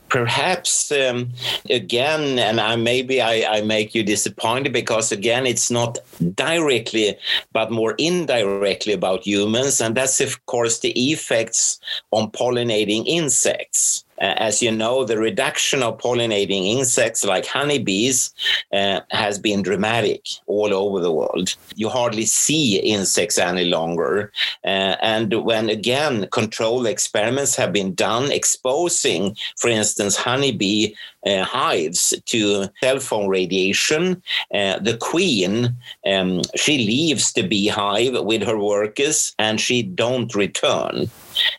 Perhaps 0.08 0.90
um, 0.92 1.30
again, 1.68 2.38
and 2.38 2.60
I, 2.60 2.76
maybe 2.76 3.20
I, 3.20 3.58
I, 3.58 3.60
make 3.62 3.94
you 3.94 4.02
disappointed 4.02 4.72
because 4.72 5.12
again, 5.12 5.46
it's 5.46 5.70
not 5.70 5.98
directly, 6.34 7.16
but 7.52 7.70
more 7.70 7.94
indirectly 7.98 8.94
about 8.94 9.26
humans, 9.26 9.80
and 9.80 9.94
that's 9.94 10.20
of 10.20 10.44
course 10.46 10.78
the 10.78 10.90
effects 11.12 11.73
on 12.10 12.30
pollinating 12.30 13.04
insects. 13.06 14.04
Uh, 14.20 14.34
as 14.36 14.62
you 14.62 14.70
know, 14.70 15.04
the 15.04 15.18
reduction 15.18 15.82
of 15.82 15.98
pollinating 15.98 16.78
insects 16.78 17.24
like 17.24 17.46
honeybees 17.46 18.32
uh, 18.72 19.00
has 19.10 19.38
been 19.38 19.60
dramatic 19.60 20.24
all 20.46 20.72
over 20.72 21.00
the 21.00 21.12
world. 21.12 21.56
You 21.74 21.88
hardly 21.88 22.24
see 22.24 22.76
insects 22.78 23.38
any 23.38 23.64
longer. 23.64 24.32
Uh, 24.64 24.96
and 25.02 25.44
when 25.44 25.68
again 25.68 26.28
controlled 26.30 26.86
experiments 26.86 27.56
have 27.56 27.72
been 27.72 27.94
done 27.94 28.30
exposing, 28.30 29.36
for 29.56 29.68
instance, 29.68 30.16
honeybee 30.16 30.94
uh, 31.26 31.42
hives 31.42 32.14
to 32.26 32.68
cell 32.82 33.00
phone 33.00 33.28
radiation, 33.28 34.22
uh, 34.54 34.78
the 34.78 34.96
queen 34.98 35.74
um, 36.06 36.42
she 36.54 36.78
leaves 36.78 37.32
the 37.32 37.42
beehive 37.42 38.24
with 38.24 38.42
her 38.42 38.58
workers 38.58 39.34
and 39.38 39.60
she 39.60 39.82
don't 39.82 40.34
return. 40.34 41.10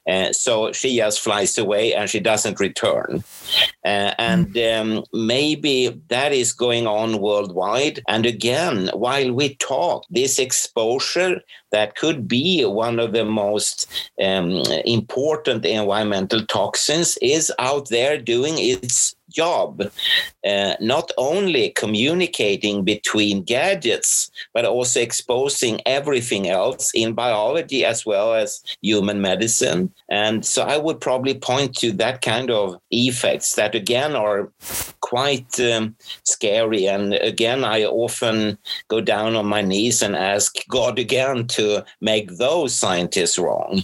Uh, 0.07 0.31
so 0.31 0.71
she 0.71 0.97
just 0.97 1.19
flies 1.19 1.57
away 1.57 1.93
and 1.93 2.09
she 2.09 2.19
doesn't 2.19 2.59
return. 2.59 3.23
Uh, 3.83 4.13
and 4.17 4.55
hmm. 4.55 4.97
um, 4.97 5.03
maybe 5.13 6.01
that 6.07 6.33
is 6.33 6.53
going 6.53 6.87
on 6.87 7.19
worldwide. 7.19 8.01
And 8.07 8.25
again, 8.25 8.89
while 8.93 9.31
we 9.31 9.55
talk, 9.55 10.05
this 10.09 10.39
exposure 10.39 11.41
that 11.71 11.95
could 11.95 12.27
be 12.27 12.63
one 12.63 12.99
of 12.99 13.11
the 13.11 13.25
most 13.25 13.87
um, 14.21 14.63
important 14.85 15.65
environmental 15.65 16.45
toxins 16.45 17.17
is 17.21 17.51
out 17.59 17.89
there 17.89 18.17
doing 18.17 18.55
its 18.57 19.15
job, 19.35 19.81
uh, 20.45 20.73
not 20.79 21.11
only 21.17 21.69
communicating 21.71 22.83
between 22.83 23.43
gadgets, 23.43 24.31
but 24.53 24.65
also 24.65 25.01
exposing 25.01 25.81
everything 25.85 26.49
else 26.49 26.91
in 26.93 27.13
biology 27.13 27.85
as 27.85 28.05
well 28.05 28.33
as 28.33 28.63
human 28.81 29.21
medicine. 29.21 29.91
And 30.09 30.45
so 30.45 30.63
I 30.63 30.77
would 30.77 30.99
probably 31.01 31.35
point 31.35 31.75
to 31.77 31.91
that 31.93 32.21
kind 32.21 32.49
of 32.49 32.77
effects 32.91 33.55
that, 33.55 33.75
again, 33.75 34.15
are 34.15 34.51
quite 35.01 35.59
um, 35.59 35.95
scary. 36.23 36.87
And 36.87 37.13
again, 37.13 37.63
I 37.63 37.83
often 37.83 38.57
go 38.87 39.01
down 39.01 39.35
on 39.35 39.45
my 39.45 39.61
knees 39.61 40.01
and 40.01 40.15
ask 40.15 40.55
God 40.69 40.99
again 40.99 41.47
to 41.47 41.83
make 42.01 42.37
those 42.37 42.73
scientists 42.75 43.37
wrong. 43.37 43.83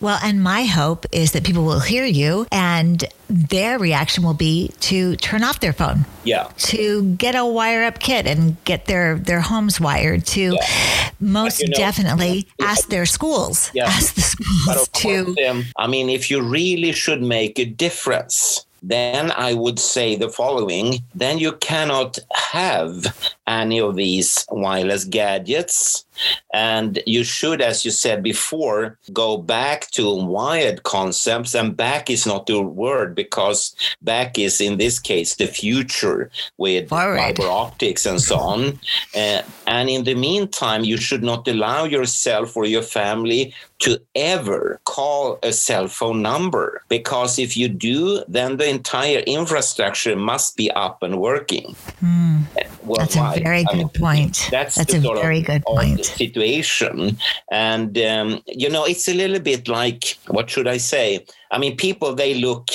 Well, 0.00 0.18
and 0.22 0.42
my 0.42 0.64
hope 0.64 1.04
is 1.12 1.32
that 1.32 1.44
people 1.44 1.64
will 1.64 1.80
hear 1.80 2.04
you 2.04 2.46
and 2.50 3.04
their 3.28 3.78
reaction 3.78 4.24
will 4.24 4.34
be 4.34 4.72
to 4.80 5.16
turn 5.16 5.44
off 5.44 5.60
their 5.60 5.74
phone. 5.74 6.06
Yeah. 6.24 6.50
To 6.56 7.14
get 7.14 7.34
a 7.34 7.44
wire 7.44 7.84
up 7.84 7.98
kit 7.98 8.26
and 8.26 8.62
get 8.64 8.86
their 8.86 9.16
their 9.16 9.40
homes 9.40 9.80
wired 9.80 10.24
to 10.26 10.54
yeah. 10.54 11.10
most 11.20 11.60
you 11.60 11.68
know, 11.68 11.76
definitely 11.76 12.48
ask 12.60 12.88
their 12.88 13.06
schools. 13.06 13.70
Yeah. 13.74 13.84
Ask 13.84 14.14
the 14.14 14.20
schools 14.22 14.88
to 14.88 15.36
um, 15.48 15.64
I 15.76 15.86
mean 15.86 16.08
if 16.08 16.30
you 16.30 16.40
really 16.40 16.92
should 16.92 17.22
make 17.22 17.58
a 17.58 17.64
difference 17.64 18.66
then 18.82 19.30
I 19.32 19.54
would 19.54 19.78
say 19.78 20.16
the 20.16 20.30
following 20.30 21.00
then 21.14 21.38
you 21.38 21.52
cannot 21.52 22.18
have 22.32 23.14
any 23.50 23.80
of 23.80 23.96
these 23.96 24.46
wireless 24.50 25.04
gadgets 25.04 26.04
and 26.52 27.02
you 27.06 27.24
should, 27.24 27.60
as 27.60 27.84
you 27.84 27.90
said 27.90 28.22
before, 28.22 28.98
go 29.12 29.36
back 29.36 29.90
to 29.92 30.14
wired 30.14 30.82
concepts. 30.82 31.54
And 31.54 31.76
back 31.76 32.10
is 32.10 32.26
not 32.26 32.46
the 32.46 32.60
word 32.62 33.14
because 33.14 33.74
back 34.02 34.38
is, 34.38 34.60
in 34.60 34.76
this 34.78 34.98
case, 34.98 35.36
the 35.36 35.46
future 35.46 36.30
with 36.58 36.88
fiber 36.88 37.46
optics 37.46 38.06
and 38.06 38.20
so 38.20 38.36
on. 38.36 38.78
Uh, 39.14 39.42
and 39.66 39.88
in 39.88 40.04
the 40.04 40.14
meantime, 40.14 40.84
you 40.84 40.96
should 40.96 41.22
not 41.22 41.46
allow 41.46 41.84
yourself 41.84 42.56
or 42.56 42.64
your 42.64 42.82
family 42.82 43.54
to 43.80 43.98
ever 44.14 44.80
call 44.84 45.38
a 45.42 45.52
cell 45.52 45.88
phone 45.88 46.20
number 46.20 46.82
because 46.88 47.38
if 47.38 47.56
you 47.56 47.66
do, 47.68 48.22
then 48.28 48.58
the 48.58 48.68
entire 48.68 49.20
infrastructure 49.20 50.14
must 50.16 50.56
be 50.56 50.70
up 50.72 51.02
and 51.02 51.18
working. 51.18 51.74
Mm. 52.02 52.42
That's 52.84 53.16
a 53.16 53.40
very 53.42 53.64
good 53.64 53.74
I 53.74 53.76
mean, 53.76 53.88
point. 53.90 54.48
That's, 54.50 54.74
that's 54.74 54.94
a 54.94 55.00
very 55.00 55.42
good 55.42 55.62
point 55.62 56.04
situation. 56.04 57.18
And, 57.50 57.96
um, 57.98 58.42
you 58.46 58.68
know, 58.68 58.84
it's 58.84 59.08
a 59.08 59.14
little 59.14 59.40
bit 59.40 59.68
like, 59.68 60.18
what 60.28 60.50
should 60.50 60.66
I 60.66 60.78
say? 60.78 61.24
I 61.50 61.58
mean, 61.58 61.76
people, 61.76 62.14
they 62.14 62.34
look 62.34 62.70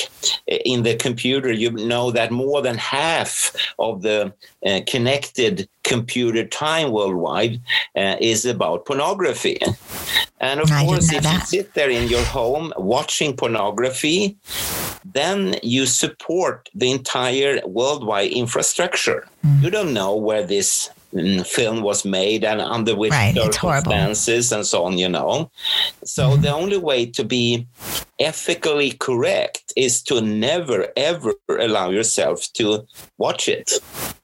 eh, 0.47 0.59
in 0.65 0.83
the 0.83 0.95
computer, 0.95 1.51
you 1.51 1.71
know 1.71 2.11
that 2.11 2.31
more 2.31 2.61
than 2.61 2.77
half 2.77 3.55
of 3.79 4.01
the 4.01 4.33
uh, 4.65 4.81
connected 4.87 5.69
computer 5.85 6.45
time 6.45 6.91
worldwide 6.91 7.61
uh, 7.95 8.17
is 8.19 8.45
about 8.45 8.85
pornography. 8.85 9.59
And 10.41 10.59
of 10.59 10.69
I 10.71 10.83
course, 10.83 11.11
if 11.13 11.23
that. 11.23 11.33
you 11.33 11.45
sit 11.45 11.73
there 11.73 11.89
in 11.89 12.09
your 12.09 12.23
home 12.25 12.73
watching 12.77 13.35
pornography, 13.35 14.37
then 15.05 15.55
you 15.63 15.85
support 15.85 16.69
the 16.75 16.91
entire 16.91 17.61
worldwide 17.65 18.31
infrastructure. 18.31 19.27
Mm. 19.45 19.61
You 19.63 19.69
don't 19.69 19.93
know 19.93 20.15
where 20.15 20.45
this 20.45 20.89
film 21.45 21.81
was 21.81 22.03
made 22.03 22.43
and 22.43 22.59
under 22.59 22.95
which 22.95 23.11
right, 23.11 23.33
circumstances 23.35 24.51
and 24.51 24.65
so 24.65 24.83
on, 24.83 24.97
you 24.97 25.07
know. 25.07 25.49
So 26.03 26.31
mm-hmm. 26.31 26.41
the 26.41 26.53
only 26.53 26.77
way 26.77 27.05
to 27.05 27.23
be 27.23 27.67
ethically 28.19 28.91
correct 28.91 29.71
is 29.75 30.01
to 30.03 30.21
never 30.21 30.87
ever 30.97 31.33
allow 31.49 31.89
yourself 31.89 32.51
to 32.53 32.85
watch 33.17 33.47
it 33.47 33.71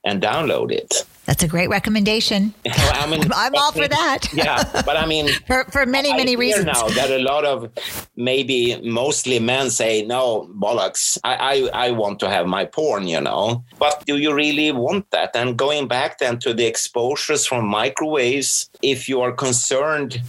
and 0.03 0.21
download 0.21 0.71
it. 0.71 1.05
That's 1.31 1.43
a 1.43 1.47
great 1.47 1.69
recommendation. 1.69 2.53
I 2.67 3.07
mean, 3.07 3.23
I'm 3.33 3.55
all 3.55 3.71
for 3.71 3.87
that. 3.99 4.27
yeah, 4.33 4.65
but 4.85 4.97
I 4.97 5.05
mean, 5.05 5.29
for, 5.47 5.63
for 5.71 5.85
many, 5.85 6.13
many 6.13 6.35
reasons. 6.35 6.65
Now 6.65 6.89
that 6.89 7.09
a 7.09 7.19
lot 7.19 7.45
of 7.45 7.69
maybe 8.17 8.81
mostly 8.83 9.39
men 9.39 9.69
say, 9.69 10.03
"No, 10.05 10.49
bollocks, 10.53 11.17
I, 11.23 11.69
I, 11.73 11.87
I 11.87 11.91
want 11.91 12.19
to 12.19 12.29
have 12.29 12.47
my 12.47 12.65
porn," 12.65 13.07
you 13.07 13.21
know. 13.21 13.63
But 13.79 14.03
do 14.05 14.17
you 14.17 14.33
really 14.33 14.73
want 14.73 15.09
that? 15.11 15.33
And 15.33 15.57
going 15.57 15.87
back 15.87 16.19
then 16.19 16.37
to 16.39 16.53
the 16.53 16.65
exposures 16.65 17.45
from 17.45 17.65
microwaves, 17.65 18.69
if 18.81 19.07
you 19.07 19.21
are 19.21 19.31
concerned 19.31 20.21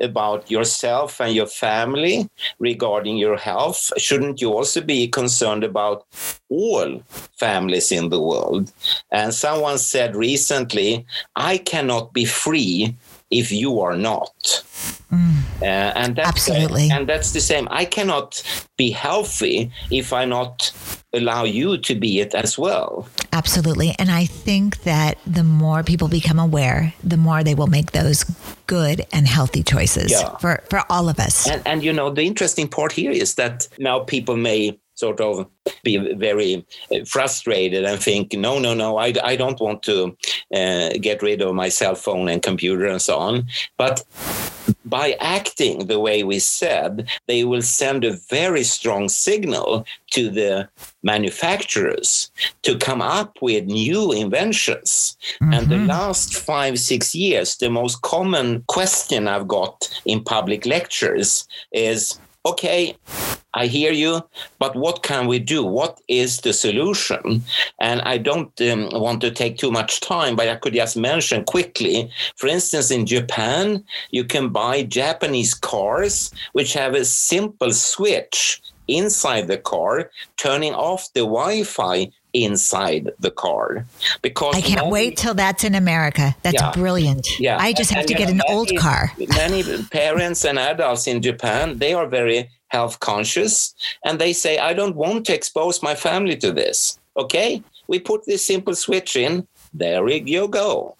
about 0.00 0.50
yourself 0.50 1.20
and 1.20 1.34
your 1.34 1.46
family 1.46 2.28
regarding 2.58 3.16
your 3.16 3.36
health, 3.36 3.92
shouldn't 3.96 4.40
you 4.40 4.52
also 4.52 4.80
be 4.80 5.08
concerned 5.08 5.64
about 5.64 6.06
all 6.48 7.02
families 7.38 7.92
in 7.92 8.08
the 8.08 8.20
world? 8.20 8.72
And 9.10 9.34
someone 9.34 9.78
said 9.78 10.16
recently, 10.16 11.06
I 11.36 11.58
cannot 11.58 12.12
be 12.12 12.24
free 12.24 12.96
if 13.30 13.52
you 13.52 13.80
are 13.80 13.96
not. 13.96 14.64
Mm. 15.12 15.37
Uh, 15.60 15.92
and 15.96 16.16
that's 16.16 16.28
absolutely, 16.28 16.90
and 16.90 17.08
that's 17.08 17.32
the 17.32 17.40
same. 17.40 17.68
I 17.70 17.84
cannot 17.84 18.42
be 18.76 18.90
healthy 18.90 19.70
if 19.90 20.12
I 20.12 20.24
not 20.24 20.72
allow 21.12 21.44
you 21.44 21.78
to 21.78 21.94
be 21.94 22.20
it 22.20 22.34
as 22.34 22.58
well. 22.58 23.08
Absolutely, 23.32 23.94
and 23.98 24.10
I 24.10 24.26
think 24.26 24.82
that 24.82 25.18
the 25.26 25.44
more 25.44 25.82
people 25.82 26.08
become 26.08 26.38
aware, 26.38 26.94
the 27.02 27.16
more 27.16 27.42
they 27.42 27.54
will 27.54 27.66
make 27.66 27.92
those 27.92 28.24
good 28.66 29.04
and 29.12 29.26
healthy 29.26 29.62
choices 29.62 30.12
yeah. 30.12 30.36
for 30.38 30.62
for 30.70 30.84
all 30.90 31.08
of 31.08 31.18
us. 31.18 31.48
And, 31.48 31.62
and 31.66 31.82
you 31.82 31.92
know, 31.92 32.10
the 32.10 32.22
interesting 32.22 32.68
part 32.68 32.92
here 32.92 33.10
is 33.10 33.34
that 33.34 33.68
now 33.78 34.00
people 34.00 34.36
may 34.36 34.78
sort 34.98 35.20
of 35.20 35.46
be 35.84 35.96
very 36.14 36.66
uh, 36.92 37.04
frustrated 37.04 37.84
and 37.84 38.02
think, 38.02 38.32
no, 38.32 38.58
no, 38.58 38.74
no, 38.74 38.98
I, 38.98 39.14
I 39.22 39.36
don't 39.36 39.60
want 39.60 39.84
to 39.84 40.16
uh, 40.52 40.90
get 41.00 41.22
rid 41.22 41.40
of 41.40 41.54
my 41.54 41.68
cell 41.68 41.94
phone 41.94 42.28
and 42.28 42.42
computer 42.42 42.86
and 42.86 43.00
so 43.00 43.16
on. 43.16 43.46
But 43.76 44.04
by 44.84 45.16
acting 45.20 45.86
the 45.86 46.00
way 46.00 46.24
we 46.24 46.40
said, 46.40 47.08
they 47.28 47.44
will 47.44 47.62
send 47.62 48.04
a 48.04 48.18
very 48.28 48.64
strong 48.64 49.08
signal 49.08 49.86
to 50.10 50.30
the 50.30 50.68
manufacturers 51.04 52.30
to 52.62 52.76
come 52.76 53.00
up 53.00 53.38
with 53.40 53.66
new 53.66 54.10
inventions. 54.10 55.16
Mm-hmm. 55.40 55.52
And 55.54 55.68
the 55.68 55.76
mm-hmm. 55.76 55.86
last 55.86 56.34
five, 56.34 56.78
six 56.80 57.14
years, 57.14 57.56
the 57.56 57.70
most 57.70 58.02
common 58.02 58.64
question 58.66 59.28
I've 59.28 59.46
got 59.46 59.88
in 60.04 60.24
public 60.24 60.66
lectures 60.66 61.46
is 61.72 62.18
okay, 62.44 62.96
I 63.58 63.66
hear 63.66 63.92
you, 63.92 64.22
but 64.60 64.76
what 64.76 65.02
can 65.02 65.26
we 65.26 65.40
do? 65.40 65.64
What 65.64 66.00
is 66.06 66.40
the 66.42 66.52
solution? 66.52 67.42
And 67.80 68.00
I 68.02 68.16
don't 68.18 68.52
um, 68.60 68.88
want 68.92 69.20
to 69.22 69.32
take 69.32 69.58
too 69.58 69.72
much 69.72 70.00
time, 70.00 70.36
but 70.36 70.48
I 70.48 70.54
could 70.54 70.74
just 70.74 70.96
mention 70.96 71.44
quickly. 71.44 72.10
For 72.36 72.46
instance, 72.46 72.92
in 72.92 73.04
Japan, 73.04 73.84
you 74.10 74.24
can 74.24 74.50
buy 74.50 74.84
Japanese 74.84 75.54
cars 75.54 76.32
which 76.52 76.72
have 76.74 76.94
a 76.94 77.04
simple 77.04 77.72
switch 77.72 78.62
inside 78.86 79.48
the 79.48 79.58
car, 79.58 80.10
turning 80.36 80.74
off 80.74 81.12
the 81.12 81.20
Wi 81.20 81.64
Fi 81.64 82.10
inside 82.32 83.10
the 83.18 83.30
car 83.30 83.86
because 84.22 84.54
I 84.54 84.60
can't 84.60 84.80
many, 84.80 84.90
wait 84.90 85.16
till 85.16 85.34
that's 85.34 85.64
in 85.64 85.74
America. 85.74 86.34
That's 86.42 86.60
yeah, 86.60 86.72
brilliant. 86.72 87.26
Yeah. 87.40 87.56
I 87.58 87.72
just 87.72 87.90
have 87.90 88.00
and, 88.00 88.08
to 88.08 88.14
get 88.14 88.28
uh, 88.28 88.32
an 88.32 88.36
many, 88.38 88.54
old 88.54 88.76
car. 88.76 89.12
many 89.28 89.64
parents 89.84 90.44
and 90.44 90.58
adults 90.58 91.06
in 91.06 91.22
Japan, 91.22 91.78
they 91.78 91.94
are 91.94 92.06
very 92.06 92.50
health 92.68 93.00
conscious 93.00 93.74
and 94.04 94.18
they 94.18 94.32
say, 94.32 94.58
I 94.58 94.74
don't 94.74 94.96
want 94.96 95.26
to 95.26 95.34
expose 95.34 95.82
my 95.82 95.94
family 95.94 96.36
to 96.36 96.52
this. 96.52 96.98
Okay. 97.16 97.62
We 97.86 97.98
put 97.98 98.26
this 98.26 98.46
simple 98.46 98.74
switch 98.74 99.16
in 99.16 99.46
there 99.78 100.08
you 100.08 100.48
go. 100.48 100.96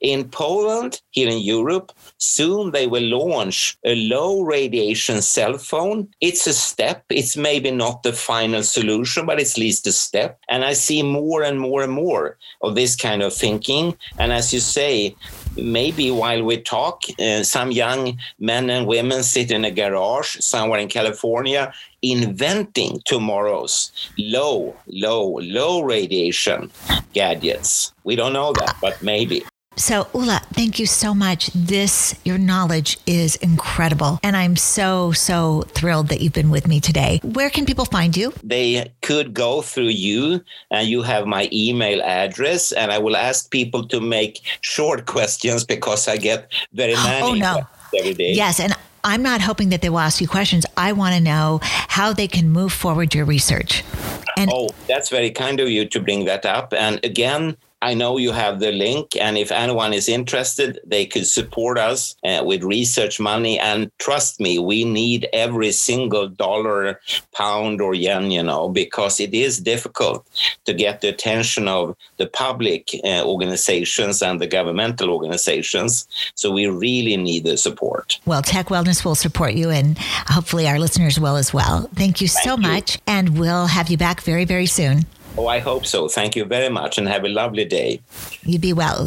In 0.00 0.28
Poland, 0.28 1.00
here 1.10 1.28
in 1.28 1.38
Europe, 1.38 1.92
soon 2.18 2.72
they 2.72 2.86
will 2.86 3.02
launch 3.02 3.76
a 3.84 3.94
low 3.94 4.42
radiation 4.42 5.22
cell 5.22 5.58
phone. 5.58 6.08
It's 6.20 6.46
a 6.46 6.52
step. 6.52 7.04
It's 7.10 7.36
maybe 7.36 7.70
not 7.70 8.02
the 8.02 8.12
final 8.12 8.62
solution, 8.62 9.26
but 9.26 9.40
it's 9.40 9.52
at 9.52 9.58
least 9.58 9.86
a 9.86 9.92
step. 9.92 10.40
And 10.48 10.64
I 10.64 10.72
see 10.72 11.02
more 11.02 11.42
and 11.42 11.60
more 11.60 11.82
and 11.82 11.92
more 11.92 12.38
of 12.62 12.74
this 12.74 12.96
kind 12.96 13.22
of 13.22 13.32
thinking. 13.34 13.96
And 14.18 14.32
as 14.32 14.52
you 14.52 14.60
say, 14.60 15.14
maybe 15.56 16.10
while 16.10 16.42
we 16.42 16.56
talk, 16.60 17.02
uh, 17.18 17.42
some 17.42 17.70
young 17.70 18.18
men 18.38 18.70
and 18.70 18.86
women 18.86 19.22
sit 19.22 19.50
in 19.50 19.64
a 19.64 19.70
garage 19.70 20.36
somewhere 20.40 20.80
in 20.80 20.88
California 20.88 21.72
inventing 22.02 23.00
tomorrow's 23.04 23.92
low, 24.18 24.74
low, 24.86 25.38
low 25.40 25.82
radiation 25.82 26.70
gadgets. 27.12 27.92
We 28.04 28.16
don't 28.16 28.32
know 28.32 28.52
that, 28.54 28.76
but 28.80 29.02
maybe. 29.02 29.44
So, 29.76 30.06
Olle, 30.12 30.38
thank 30.52 30.78
you 30.78 30.86
so 30.86 31.14
much. 31.14 31.50
This, 31.54 32.14
your 32.24 32.36
knowledge 32.36 32.98
is 33.06 33.36
incredible. 33.36 34.20
And 34.22 34.36
I'm 34.36 34.54
so, 34.54 35.12
so 35.12 35.62
thrilled 35.68 36.08
that 36.08 36.20
you've 36.20 36.34
been 36.34 36.50
with 36.50 36.68
me 36.68 36.78
today. 36.78 37.20
Where 37.22 37.48
can 37.48 37.64
people 37.64 37.86
find 37.86 38.14
you? 38.14 38.34
They 38.44 38.92
could 39.00 39.32
go 39.32 39.62
through 39.62 39.94
you, 39.96 40.44
and 40.70 40.86
you 40.88 41.02
have 41.02 41.26
my 41.26 41.48
email 41.52 42.02
address. 42.02 42.72
And 42.72 42.92
I 42.92 42.98
will 42.98 43.16
ask 43.16 43.50
people 43.50 43.86
to 43.88 44.00
make 44.00 44.40
short 44.60 45.06
questions 45.14 45.64
because 45.64 46.06
I 46.06 46.18
get 46.18 46.52
very 46.74 46.94
oh, 46.96 47.04
many 47.04 47.42
oh, 47.42 47.54
no. 47.54 47.66
every 47.98 48.14
day. 48.14 48.34
Yes. 48.34 48.60
And 48.60 48.76
I'm 49.04 49.22
not 49.22 49.40
hoping 49.40 49.70
that 49.70 49.82
they 49.82 49.88
will 49.88 49.98
ask 49.98 50.20
you 50.20 50.28
questions. 50.28 50.64
I 50.76 50.92
want 50.92 51.14
to 51.14 51.20
know 51.20 51.60
how 51.62 52.12
they 52.12 52.28
can 52.28 52.48
move 52.50 52.72
forward 52.72 53.14
your 53.14 53.24
research. 53.24 53.82
And 54.36 54.50
oh, 54.52 54.68
that's 54.86 55.08
very 55.08 55.30
kind 55.30 55.60
of 55.60 55.68
you 55.68 55.88
to 55.88 56.00
bring 56.00 56.24
that 56.26 56.46
up. 56.46 56.72
And 56.72 57.04
again, 57.04 57.56
I 57.82 57.94
know 57.94 58.16
you 58.16 58.30
have 58.30 58.60
the 58.60 58.70
link, 58.70 59.16
and 59.20 59.36
if 59.36 59.50
anyone 59.50 59.92
is 59.92 60.08
interested, 60.08 60.78
they 60.86 61.04
could 61.04 61.26
support 61.26 61.78
us 61.78 62.14
uh, 62.24 62.42
with 62.44 62.62
research 62.62 63.18
money. 63.18 63.58
And 63.58 63.90
trust 63.98 64.38
me, 64.38 64.60
we 64.60 64.84
need 64.84 65.28
every 65.32 65.72
single 65.72 66.28
dollar, 66.28 67.00
pound, 67.34 67.80
or 67.80 67.92
yen, 67.94 68.30
you 68.30 68.42
know, 68.42 68.68
because 68.68 69.18
it 69.18 69.34
is 69.34 69.58
difficult 69.58 70.24
to 70.64 70.72
get 70.72 71.00
the 71.00 71.08
attention 71.08 71.66
of 71.66 71.96
the 72.18 72.28
public 72.28 72.90
uh, 73.04 73.24
organizations 73.24 74.22
and 74.22 74.40
the 74.40 74.46
governmental 74.46 75.10
organizations. 75.10 76.06
So 76.36 76.52
we 76.52 76.68
really 76.68 77.16
need 77.16 77.42
the 77.44 77.56
support. 77.56 78.20
Well, 78.26 78.42
Tech 78.42 78.66
Wellness 78.66 79.04
will 79.04 79.16
support 79.16 79.54
you, 79.54 79.70
and 79.70 79.98
hopefully 79.98 80.68
our 80.68 80.78
listeners 80.78 81.18
will 81.18 81.36
as 81.36 81.52
well. 81.52 81.90
Thank 81.96 82.20
you 82.20 82.28
Thank 82.28 82.44
so 82.44 82.54
you. 82.54 82.62
much, 82.62 83.00
and 83.08 83.38
we'll 83.38 83.66
have 83.66 83.90
you 83.90 83.96
back 83.96 84.20
very, 84.20 84.44
very 84.44 84.66
soon. 84.66 85.06
Oh, 85.36 85.46
I 85.46 85.60
hope 85.60 85.86
so. 85.86 86.08
Thank 86.08 86.36
you 86.36 86.44
very 86.44 86.68
much 86.68 86.98
and 86.98 87.08
have 87.08 87.24
a 87.24 87.28
lovely 87.28 87.64
day. 87.64 88.00
You 88.44 88.58
be 88.58 88.72
well. 88.72 89.06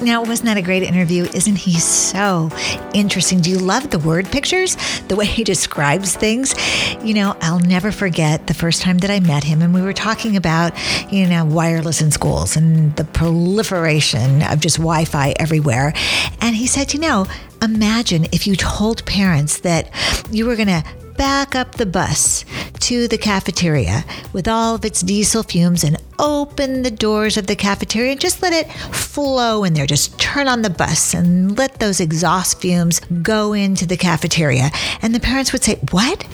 Now, 0.00 0.22
wasn't 0.22 0.46
that 0.46 0.56
a 0.56 0.62
great 0.62 0.84
interview? 0.84 1.24
Isn't 1.34 1.56
he 1.56 1.78
so 1.80 2.50
interesting? 2.94 3.40
Do 3.40 3.50
you 3.50 3.58
love 3.58 3.90
the 3.90 3.98
word 3.98 4.30
pictures? 4.30 4.76
The 5.08 5.16
way 5.16 5.26
he 5.26 5.42
describes 5.42 6.14
things? 6.14 6.54
You 7.02 7.14
know, 7.14 7.36
I'll 7.40 7.58
never 7.58 7.90
forget 7.90 8.46
the 8.46 8.54
first 8.54 8.80
time 8.80 8.98
that 8.98 9.10
I 9.10 9.18
met 9.18 9.42
him 9.42 9.60
and 9.60 9.74
we 9.74 9.82
were 9.82 9.92
talking 9.92 10.36
about, 10.36 10.72
you 11.12 11.26
know, 11.26 11.44
wireless 11.44 12.00
in 12.00 12.12
schools 12.12 12.56
and 12.56 12.94
the 12.94 13.04
proliferation 13.04 14.42
of 14.44 14.60
just 14.60 14.76
Wi 14.76 15.04
Fi 15.04 15.34
everywhere. 15.40 15.92
And 16.40 16.54
he 16.54 16.68
said, 16.68 16.94
you 16.94 17.00
know, 17.00 17.26
imagine 17.60 18.26
if 18.26 18.46
you 18.46 18.54
told 18.54 19.04
parents 19.04 19.60
that 19.60 19.90
you 20.30 20.46
were 20.46 20.54
going 20.54 20.68
to 20.68 20.84
back 21.18 21.54
up 21.54 21.72
the 21.74 21.84
bus 21.84 22.44
to 22.80 23.08
the 23.08 23.18
cafeteria 23.18 24.04
with 24.32 24.48
all 24.48 24.76
of 24.76 24.84
its 24.84 25.00
diesel 25.02 25.42
fumes 25.42 25.84
and 25.84 25.98
open 26.18 26.82
the 26.82 26.90
doors 26.90 27.36
of 27.36 27.46
the 27.46 27.56
cafeteria 27.56 28.12
and 28.12 28.20
just 28.20 28.40
let 28.40 28.52
it 28.52 28.72
flow 28.94 29.64
in 29.64 29.74
there. 29.74 29.86
Just 29.86 30.18
turn 30.18 30.48
on 30.48 30.62
the 30.62 30.70
bus 30.70 31.14
and 31.14 31.58
let 31.58 31.80
those 31.80 32.00
exhaust 32.00 32.60
fumes 32.60 33.00
go 33.22 33.52
into 33.52 33.84
the 33.86 33.96
cafeteria. 33.96 34.70
And 35.02 35.14
the 35.14 35.20
parents 35.20 35.52
would 35.52 35.62
say, 35.62 35.76
What? 35.90 36.26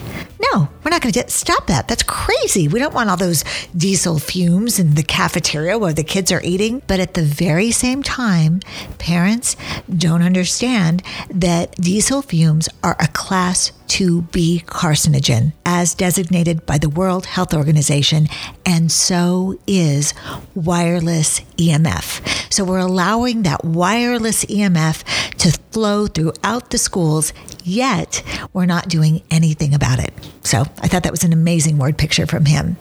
No, 0.53 0.69
we're 0.83 0.91
not 0.91 1.01
going 1.01 1.13
to 1.13 1.29
stop 1.29 1.67
that. 1.67 1.87
That's 1.87 2.03
crazy. 2.03 2.67
We 2.67 2.79
don't 2.79 2.93
want 2.93 3.09
all 3.09 3.17
those 3.17 3.43
diesel 3.75 4.19
fumes 4.19 4.79
in 4.79 4.95
the 4.95 5.03
cafeteria 5.03 5.77
where 5.77 5.93
the 5.93 6.03
kids 6.03 6.31
are 6.31 6.41
eating. 6.43 6.81
But 6.87 6.99
at 6.99 7.13
the 7.13 7.23
very 7.23 7.71
same 7.71 8.03
time, 8.03 8.59
parents 8.99 9.55
don't 9.89 10.21
understand 10.21 11.01
that 11.29 11.75
diesel 11.75 12.21
fumes 12.21 12.69
are 12.83 12.97
a 12.99 13.07
class 13.07 13.71
2B 13.87 14.65
carcinogen 14.65 15.53
as 15.65 15.93
designated 15.93 16.65
by 16.65 16.77
the 16.77 16.89
World 16.89 17.25
Health 17.25 17.53
Organization, 17.53 18.27
and 18.65 18.91
so 18.91 19.57
is 19.67 20.13
wireless 20.53 21.41
EMF. 21.57 22.53
So 22.53 22.63
we're 22.63 22.79
allowing 22.79 23.43
that 23.43 23.63
wireless 23.63 24.45
EMF 24.45 25.03
to 25.37 25.59
flow 25.71 26.07
throughout 26.07 26.69
the 26.69 26.77
schools, 26.77 27.33
yet 27.63 28.23
we're 28.53 28.65
not 28.65 28.87
doing 28.87 29.21
anything 29.29 29.73
about 29.73 29.99
it. 29.99 30.13
So 30.43 30.61
I 30.81 30.87
thought 30.87 31.03
that 31.03 31.11
was 31.11 31.23
an 31.23 31.33
amazing 31.33 31.77
word 31.77 31.97
picture 31.97 32.25
from 32.25 32.45
him. 32.45 32.77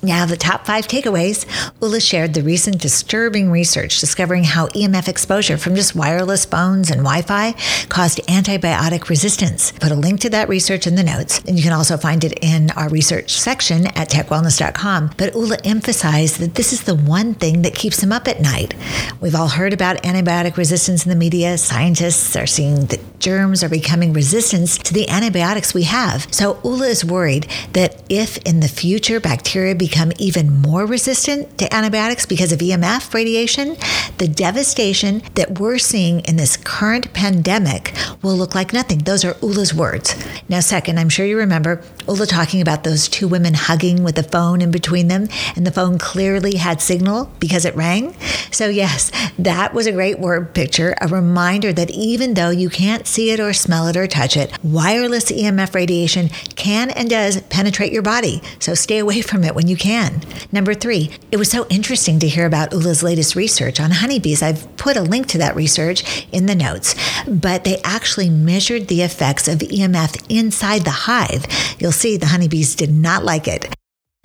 Now, 0.00 0.26
the 0.26 0.36
top 0.36 0.64
five 0.64 0.86
takeaways 0.86 1.44
Olle 1.82 1.98
shared 1.98 2.34
the 2.34 2.42
recent 2.42 2.80
disturbing 2.80 3.50
research 3.50 3.98
discovering 3.98 4.44
how 4.44 4.68
EMF 4.68 5.08
exposure 5.08 5.58
from 5.58 5.74
just 5.74 5.96
wireless 5.96 6.44
phones 6.44 6.88
and 6.88 7.00
Wi 7.00 7.22
Fi 7.22 7.52
caused 7.88 8.20
antibiotic 8.28 9.08
resistance. 9.08 9.72
Put 9.72 9.90
a 9.90 9.96
link 9.96 10.20
to 10.20 10.30
that 10.30 10.48
research 10.48 10.86
in 10.86 10.94
the 10.94 11.02
notes, 11.02 11.40
and 11.48 11.56
you 11.56 11.64
can 11.64 11.72
also 11.72 11.96
find 11.96 12.22
it 12.22 12.38
in 12.42 12.70
our 12.72 12.88
research 12.88 13.32
section 13.32 13.86
at 13.88 14.08
techwellness.com. 14.08 15.14
But 15.16 15.34
Olle 15.34 15.56
emphasized 15.64 16.38
that 16.38 16.54
this 16.54 16.72
is 16.72 16.84
the 16.84 16.94
one 16.94 17.34
thing 17.34 17.62
that 17.62 17.74
keeps 17.74 18.00
him 18.00 18.12
up 18.12 18.28
at 18.28 18.40
night. 18.40 18.74
We've 19.20 19.34
all 19.34 19.48
heard 19.48 19.72
about 19.72 20.02
antibiotic 20.04 20.56
resistance 20.56 21.04
in 21.04 21.10
the 21.10 21.16
media. 21.16 21.58
Scientists 21.58 22.36
are 22.36 22.46
seeing 22.46 22.86
that 22.86 23.18
germs 23.18 23.64
are 23.64 23.68
becoming 23.68 24.12
resistant 24.12 24.68
to 24.84 24.94
the 24.94 25.08
antibiotics 25.08 25.74
we 25.74 25.82
have. 25.82 26.32
So 26.32 26.60
Olle 26.62 26.82
is 26.82 27.04
worried 27.04 27.48
that 27.72 28.00
if 28.08 28.38
in 28.38 28.60
the 28.60 28.68
future 28.68 29.18
bacteria 29.18 29.74
become 29.88 30.12
even 30.18 30.60
more 30.60 30.84
resistant 30.84 31.56
to 31.56 31.74
antibiotics 31.74 32.26
because 32.26 32.52
of 32.52 32.58
EMF 32.58 33.14
radiation, 33.14 33.74
the 34.18 34.28
devastation 34.28 35.22
that 35.34 35.58
we're 35.58 35.78
seeing 35.78 36.20
in 36.20 36.36
this 36.36 36.58
current 36.58 37.10
pandemic 37.14 37.94
will 38.22 38.36
look 38.36 38.54
like 38.54 38.74
nothing. 38.74 38.98
Those 38.98 39.24
are 39.24 39.34
Olle's 39.40 39.72
words. 39.72 40.14
Now, 40.46 40.60
second, 40.60 40.98
I'm 40.98 41.08
sure 41.08 41.24
you 41.24 41.38
remember 41.38 41.82
Olle 42.06 42.26
talking 42.26 42.60
about 42.60 42.84
those 42.84 43.08
two 43.08 43.28
women 43.28 43.54
hugging 43.54 44.04
with 44.04 44.18
a 44.18 44.22
phone 44.22 44.60
in 44.60 44.70
between 44.70 45.08
them, 45.08 45.28
and 45.56 45.66
the 45.66 45.72
phone 45.72 45.96
clearly 45.96 46.56
had 46.56 46.82
signal 46.82 47.30
because 47.40 47.64
it 47.64 47.74
rang. 47.74 48.14
So, 48.50 48.68
yes, 48.68 49.10
that 49.38 49.74
was 49.74 49.86
a 49.86 49.92
great 49.92 50.18
word 50.18 50.54
picture, 50.54 50.94
a 51.00 51.08
reminder 51.08 51.72
that 51.72 51.90
even 51.90 52.34
though 52.34 52.50
you 52.50 52.70
can't 52.70 53.06
see 53.06 53.30
it 53.30 53.40
or 53.40 53.52
smell 53.52 53.86
it 53.88 53.96
or 53.96 54.06
touch 54.06 54.36
it, 54.36 54.52
wireless 54.62 55.30
EMF 55.30 55.74
radiation 55.74 56.28
can 56.56 56.90
and 56.90 57.10
does 57.10 57.40
penetrate 57.42 57.92
your 57.92 58.02
body. 58.02 58.42
So, 58.58 58.74
stay 58.74 58.98
away 58.98 59.22
from 59.22 59.44
it 59.44 59.54
when 59.54 59.68
you 59.68 59.76
can. 59.76 60.22
Number 60.52 60.74
three, 60.74 61.10
it 61.30 61.36
was 61.36 61.50
so 61.50 61.66
interesting 61.68 62.18
to 62.20 62.28
hear 62.28 62.46
about 62.46 62.72
Olle's 62.72 63.02
latest 63.02 63.34
research 63.34 63.80
on 63.80 63.90
honeybees. 63.90 64.42
I've 64.42 64.76
put 64.76 64.96
a 64.96 65.02
link 65.02 65.26
to 65.28 65.38
that 65.38 65.56
research 65.56 66.26
in 66.32 66.46
the 66.46 66.54
notes, 66.54 66.94
but 67.26 67.64
they 67.64 67.80
actually 67.82 68.30
measured 68.30 68.88
the 68.88 69.02
effects 69.02 69.48
of 69.48 69.58
EMF 69.58 70.24
inside 70.28 70.84
the 70.84 70.90
hive. 70.90 71.46
You'll 71.78 71.92
see 71.92 72.16
the 72.16 72.26
honeybees 72.26 72.74
did 72.74 72.92
not 72.92 73.24
like 73.24 73.48
it. 73.48 73.77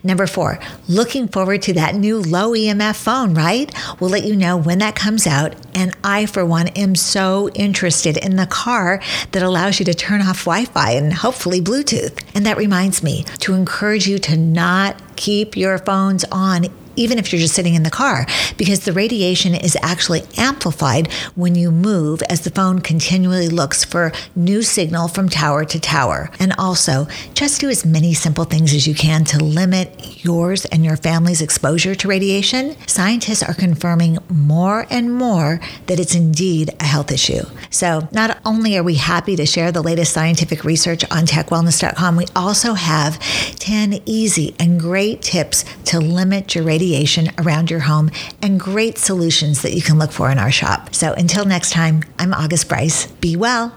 Number 0.06 0.28
four, 0.28 0.60
looking 0.90 1.30
forward 1.30 1.62
to 1.62 1.74
that 1.74 1.96
new 1.96 2.20
low 2.20 2.52
EMF 2.52 2.98
phone, 2.98 3.34
right? 3.34 3.74
We'll 4.02 4.10
let 4.10 4.26
you 4.26 4.36
know 4.36 4.58
when 4.58 4.80
that 4.80 4.96
comes 4.96 5.26
out. 5.26 5.56
And 5.74 5.96
I, 6.04 6.26
for 6.26 6.46
one, 6.46 6.68
am 6.70 6.96
so 6.96 7.50
interested 7.52 8.18
in 8.18 8.36
the 8.36 8.46
car 8.46 9.02
that 9.32 9.42
allows 9.42 9.80
you 9.80 9.86
to 9.86 9.94
turn 9.94 10.22
off 10.22 10.44
Wi 10.44 10.66
Fi 10.66 10.92
and 10.92 11.14
hopefully 11.14 11.62
Bluetooth. 11.62 12.22
And 12.36 12.46
that 12.46 12.58
reminds 12.58 13.02
me 13.02 13.24
to 13.40 13.54
encourage 13.54 14.06
you 14.06 14.20
to 14.20 14.36
not 14.36 15.16
keep 15.16 15.56
your 15.56 15.78
phones 15.78 16.26
on 16.32 16.66
even 16.96 17.18
if 17.18 17.32
you're 17.32 17.40
just 17.40 17.56
sitting 17.56 17.76
in 17.76 17.84
the 17.84 17.90
car, 17.90 18.26
because 18.58 18.82
the 18.82 18.94
radiation 18.94 19.56
is 19.56 19.78
actually 19.82 20.24
amplified 20.38 21.12
when 21.36 21.56
you 21.56 21.72
move 21.72 22.22
as 22.24 22.42
the 22.42 22.50
phone 22.50 22.80
continually 22.80 23.50
looks 23.50 23.84
for 23.84 24.12
new 24.36 24.62
signal 24.62 25.08
from 25.08 25.30
tower 25.30 25.66
to 25.66 25.80
tower. 25.80 26.30
And 26.40 26.54
also, 26.58 27.08
just 27.34 27.62
do 27.62 27.70
as 27.70 27.86
many 27.86 28.14
simple 28.14 28.46
things 28.46 28.74
as 28.74 28.88
you 28.88 28.94
can 28.94 29.24
to 29.26 29.44
limit 29.44 30.24
yours 30.24 30.66
and 30.66 30.86
your 30.86 30.98
family's 30.98 31.42
exposure 31.42 31.96
to 31.96 32.08
radiation. 32.08 32.76
Scientists 32.88 33.44
are 33.44 33.54
confirming 33.54 34.20
more 34.30 34.86
and 34.90 35.14
more 35.14 35.60
that 35.88 36.00
it's 36.00 36.16
indeed 36.16 36.70
a 36.80 36.86
health 36.86 37.12
issue. 37.12 37.44
So, 37.70 38.08
not 38.12 38.40
only 38.46 38.78
are 38.78 38.84
we 38.84 38.96
happy 38.96 39.36
to 39.36 39.46
share 39.46 39.72
the 39.72 39.82
latest 39.82 40.14
scientific 40.14 40.64
research 40.64 41.04
on 41.12 41.26
techwellness.com, 41.26 42.16
we 42.16 42.26
also 42.36 42.74
have 42.74 43.20
10 43.60 44.02
easy 44.06 44.56
and 44.60 44.80
great 44.80 45.22
tips 45.22 45.66
to 45.86 46.00
limit 46.00 46.56
your 46.56 46.64
radiation 46.64 46.83
around 47.38 47.70
your 47.70 47.82
home 47.82 48.12
and 48.42 48.60
great 48.60 48.98
solutions 48.98 49.62
that 49.62 49.74
you 49.74 49.82
can 49.82 49.98
look 49.98 50.12
for 50.12 50.32
in 50.32 50.38
our 50.38 50.52
shop. 50.52 50.94
So, 50.94 51.14
until 51.14 51.46
next 51.46 51.72
time, 51.72 52.04
I'm 52.20 52.34
August 52.34 52.68
Bryce. 52.70 53.08
Be 53.08 53.36
well. 53.36 53.74